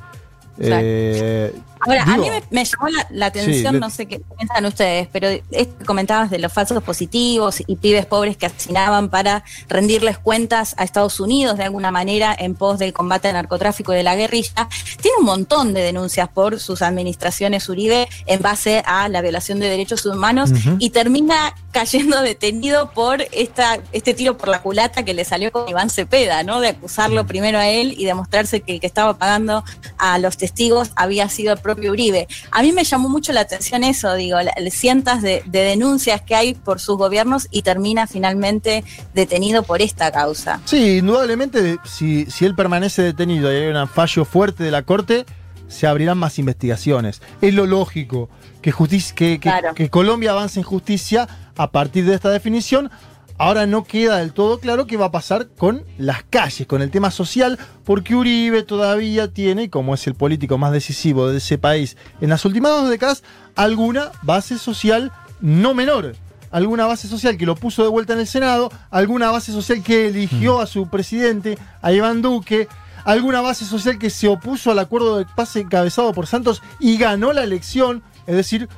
Eh, 0.58 1.54
Ahora, 1.80 2.02
a 2.04 2.16
mí 2.16 2.30
me, 2.30 2.42
me 2.50 2.64
llamó 2.64 2.88
la, 2.88 3.06
la 3.10 3.26
atención, 3.26 3.74
Sí, 3.74 3.80
no 3.80 3.90
sé 3.90 4.06
qué 4.06 4.20
piensan 4.36 4.64
ustedes, 4.64 5.08
pero 5.12 5.28
esto 5.28 5.78
que 5.78 5.84
comentabas 5.84 6.30
de 6.30 6.38
los 6.38 6.52
falsos 6.52 6.82
positivos 6.82 7.62
y 7.66 7.76
pibes 7.76 8.06
pobres 8.06 8.36
que 8.36 8.46
asesinaban 8.46 9.08
para 9.08 9.42
rendirles 9.68 10.18
cuentas 10.18 10.74
a 10.78 10.84
Estados 10.84 11.20
Unidos 11.20 11.56
de 11.58 11.64
alguna 11.64 11.90
manera 11.90 12.34
en 12.38 12.54
pos 12.54 12.78
del 12.78 12.92
combate 12.92 13.28
al 13.28 13.34
narcotráfico 13.34 13.92
y 13.92 13.96
de 13.96 14.02
la 14.02 14.16
guerrilla, 14.16 14.68
tiene 15.00 15.16
un 15.18 15.24
montón 15.24 15.74
de 15.74 15.82
denuncias 15.82 16.28
por 16.28 16.60
sus 16.60 16.82
administraciones 16.82 17.68
Uribe 17.68 18.08
en 18.26 18.40
base 18.40 18.82
a 18.86 19.08
la 19.08 19.20
violación 19.20 19.60
de 19.60 19.68
derechos 19.68 20.06
humanos 20.06 20.50
y 20.78 20.90
termina 20.90 21.54
cayendo 21.74 22.22
detenido 22.22 22.90
por 22.92 23.20
esta, 23.32 23.80
este 23.92 24.14
tiro 24.14 24.38
por 24.38 24.48
la 24.48 24.62
culata 24.62 25.02
que 25.04 25.12
le 25.12 25.24
salió 25.24 25.50
con 25.52 25.68
Iván 25.68 25.90
Cepeda, 25.90 26.42
¿no? 26.44 26.60
De 26.60 26.68
acusarlo 26.68 27.26
primero 27.26 27.58
a 27.58 27.68
él 27.68 27.94
y 27.98 28.04
demostrarse 28.06 28.60
que 28.62 28.72
el 28.74 28.80
que 28.80 28.86
estaba 28.86 29.18
pagando 29.18 29.64
a 29.98 30.18
los 30.18 30.36
testigos 30.38 30.92
había 30.94 31.28
sido 31.28 31.52
el 31.52 31.58
propio 31.58 31.90
Uribe. 31.90 32.28
A 32.52 32.62
mí 32.62 32.72
me 32.72 32.84
llamó 32.84 33.08
mucho 33.08 33.32
la 33.32 33.40
atención 33.40 33.82
eso, 33.84 34.14
digo, 34.14 34.38
cientos 34.70 35.20
de, 35.20 35.42
de 35.46 35.60
denuncias 35.64 36.22
que 36.22 36.36
hay 36.36 36.54
por 36.54 36.78
sus 36.80 36.96
gobiernos 36.96 37.48
y 37.50 37.62
termina 37.62 38.06
finalmente 38.06 38.84
detenido 39.12 39.64
por 39.64 39.82
esta 39.82 40.12
causa. 40.12 40.60
Sí, 40.64 40.98
indudablemente, 40.98 41.78
si, 41.84 42.26
si 42.26 42.44
él 42.44 42.54
permanece 42.54 43.02
detenido 43.02 43.52
y 43.52 43.56
hay 43.56 43.66
un 43.66 43.88
fallo 43.88 44.24
fuerte 44.24 44.62
de 44.62 44.70
la 44.70 44.82
Corte, 44.84 45.26
se 45.66 45.88
abrirán 45.88 46.18
más 46.18 46.38
investigaciones. 46.38 47.20
Es 47.40 47.52
lo 47.52 47.66
lógico 47.66 48.28
que, 48.62 48.70
justicia, 48.70 49.14
que, 49.16 49.40
que- 49.40 49.40
Claro. 49.40 49.74
que 49.74 49.90
Colombia 49.90 50.30
avance 50.30 50.60
en 50.60 50.64
justicia 50.64 51.26
a 51.56 51.70
partir 51.70 52.04
de 52.04 52.14
esta 52.14 52.30
definición. 52.30 52.90
Ahora 53.36 53.66
no 53.66 53.82
queda 53.82 54.18
del 54.18 54.32
todo 54.32 54.60
claro 54.60 54.86
qué 54.86 54.96
va 54.96 55.06
a 55.06 55.10
pasar 55.10 55.48
con 55.48 55.84
las 55.98 56.22
calles, 56.22 56.68
con 56.68 56.82
el 56.82 56.92
tema 56.92 57.10
social, 57.10 57.58
porque 57.84 58.14
Uribe 58.14 58.62
todavía 58.62 59.32
tiene, 59.32 59.70
como 59.70 59.94
es 59.94 60.06
el 60.06 60.14
político 60.14 60.56
más 60.56 60.70
decisivo 60.70 61.28
de 61.28 61.38
ese 61.38 61.58
país 61.58 61.96
en 62.20 62.30
las 62.30 62.44
últimas 62.44 62.70
dos 62.72 62.88
décadas, 62.88 63.24
alguna 63.56 64.12
base 64.22 64.56
social 64.58 65.10
no 65.40 65.74
menor. 65.74 66.14
Alguna 66.52 66.86
base 66.86 67.08
social 67.08 67.36
que 67.36 67.46
lo 67.46 67.56
puso 67.56 67.82
de 67.82 67.88
vuelta 67.88 68.12
en 68.12 68.20
el 68.20 68.28
Senado, 68.28 68.70
alguna 68.92 69.32
base 69.32 69.50
social 69.50 69.82
que 69.82 70.06
eligió 70.06 70.60
a 70.60 70.68
su 70.68 70.86
presidente, 70.86 71.58
a 71.82 71.90
Iván 71.90 72.22
Duque, 72.22 72.68
alguna 73.04 73.40
base 73.40 73.64
social 73.64 73.98
que 73.98 74.08
se 74.08 74.28
opuso 74.28 74.70
al 74.70 74.78
acuerdo 74.78 75.18
de 75.18 75.26
paz 75.26 75.56
encabezado 75.56 76.12
por 76.12 76.28
Santos 76.28 76.62
y 76.78 76.96
ganó 76.96 77.32
la 77.32 77.42
elección. 77.42 78.04
Es 78.28 78.36
decir, 78.36 78.68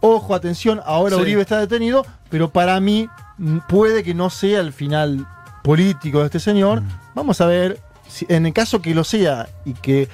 ojo, 0.00 0.34
atención, 0.34 0.80
ahora 0.84 1.16
Sí. 1.16 1.22
Uribe 1.22 1.42
está 1.42 1.58
detenido, 1.58 2.04
pero 2.28 2.50
para 2.50 2.78
mí 2.80 3.08
mm, 3.38 3.58
puede 3.68 4.02
que 4.02 4.14
no 4.14 4.30
sea 4.30 4.60
el 4.60 4.72
final 4.72 5.26
político 5.62 6.20
de 6.20 6.26
este 6.26 6.40
señor. 6.40 6.82
Vamos 7.14 7.40
a 7.40 7.46
ver, 7.46 7.78
si, 8.08 8.26
en 8.28 8.46
el 8.46 8.52
caso 8.52 8.80
que 8.80 8.94
lo 8.94 9.04
sea 9.04 9.48
y 9.64 9.74
que 9.74 10.08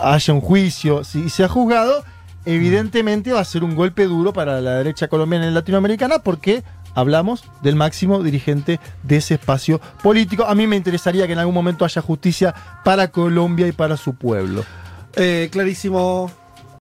haya 0.00 0.34
un 0.34 0.40
juicio 0.40 1.04
si 1.04 1.30
sea 1.30 1.48
juzgado, 1.48 2.04
evidentemente 2.44 3.32
va 3.32 3.40
a 3.40 3.44
ser 3.44 3.64
un 3.64 3.74
golpe 3.74 4.04
duro 4.04 4.32
para 4.32 4.60
la 4.60 4.76
derecha 4.76 5.08
colombiana 5.08 5.46
y 5.46 5.50
latinoamericana 5.50 6.20
porque 6.20 6.62
hablamos 6.94 7.44
del 7.62 7.76
máximo 7.76 8.22
dirigente 8.22 8.80
de 9.02 9.16
ese 9.16 9.34
espacio 9.34 9.80
político. 10.02 10.44
A 10.44 10.54
mí 10.54 10.66
me 10.66 10.76
interesaría 10.76 11.26
que 11.26 11.32
en 11.32 11.38
algún 11.38 11.54
momento 11.54 11.84
haya 11.84 12.02
justicia 12.02 12.54
para 12.84 13.08
Colombia 13.08 13.66
y 13.66 13.72
para 13.72 13.96
su 13.96 14.14
pueblo. 14.14 14.64
Eh, 15.16 15.48
clarísimo. 15.50 16.30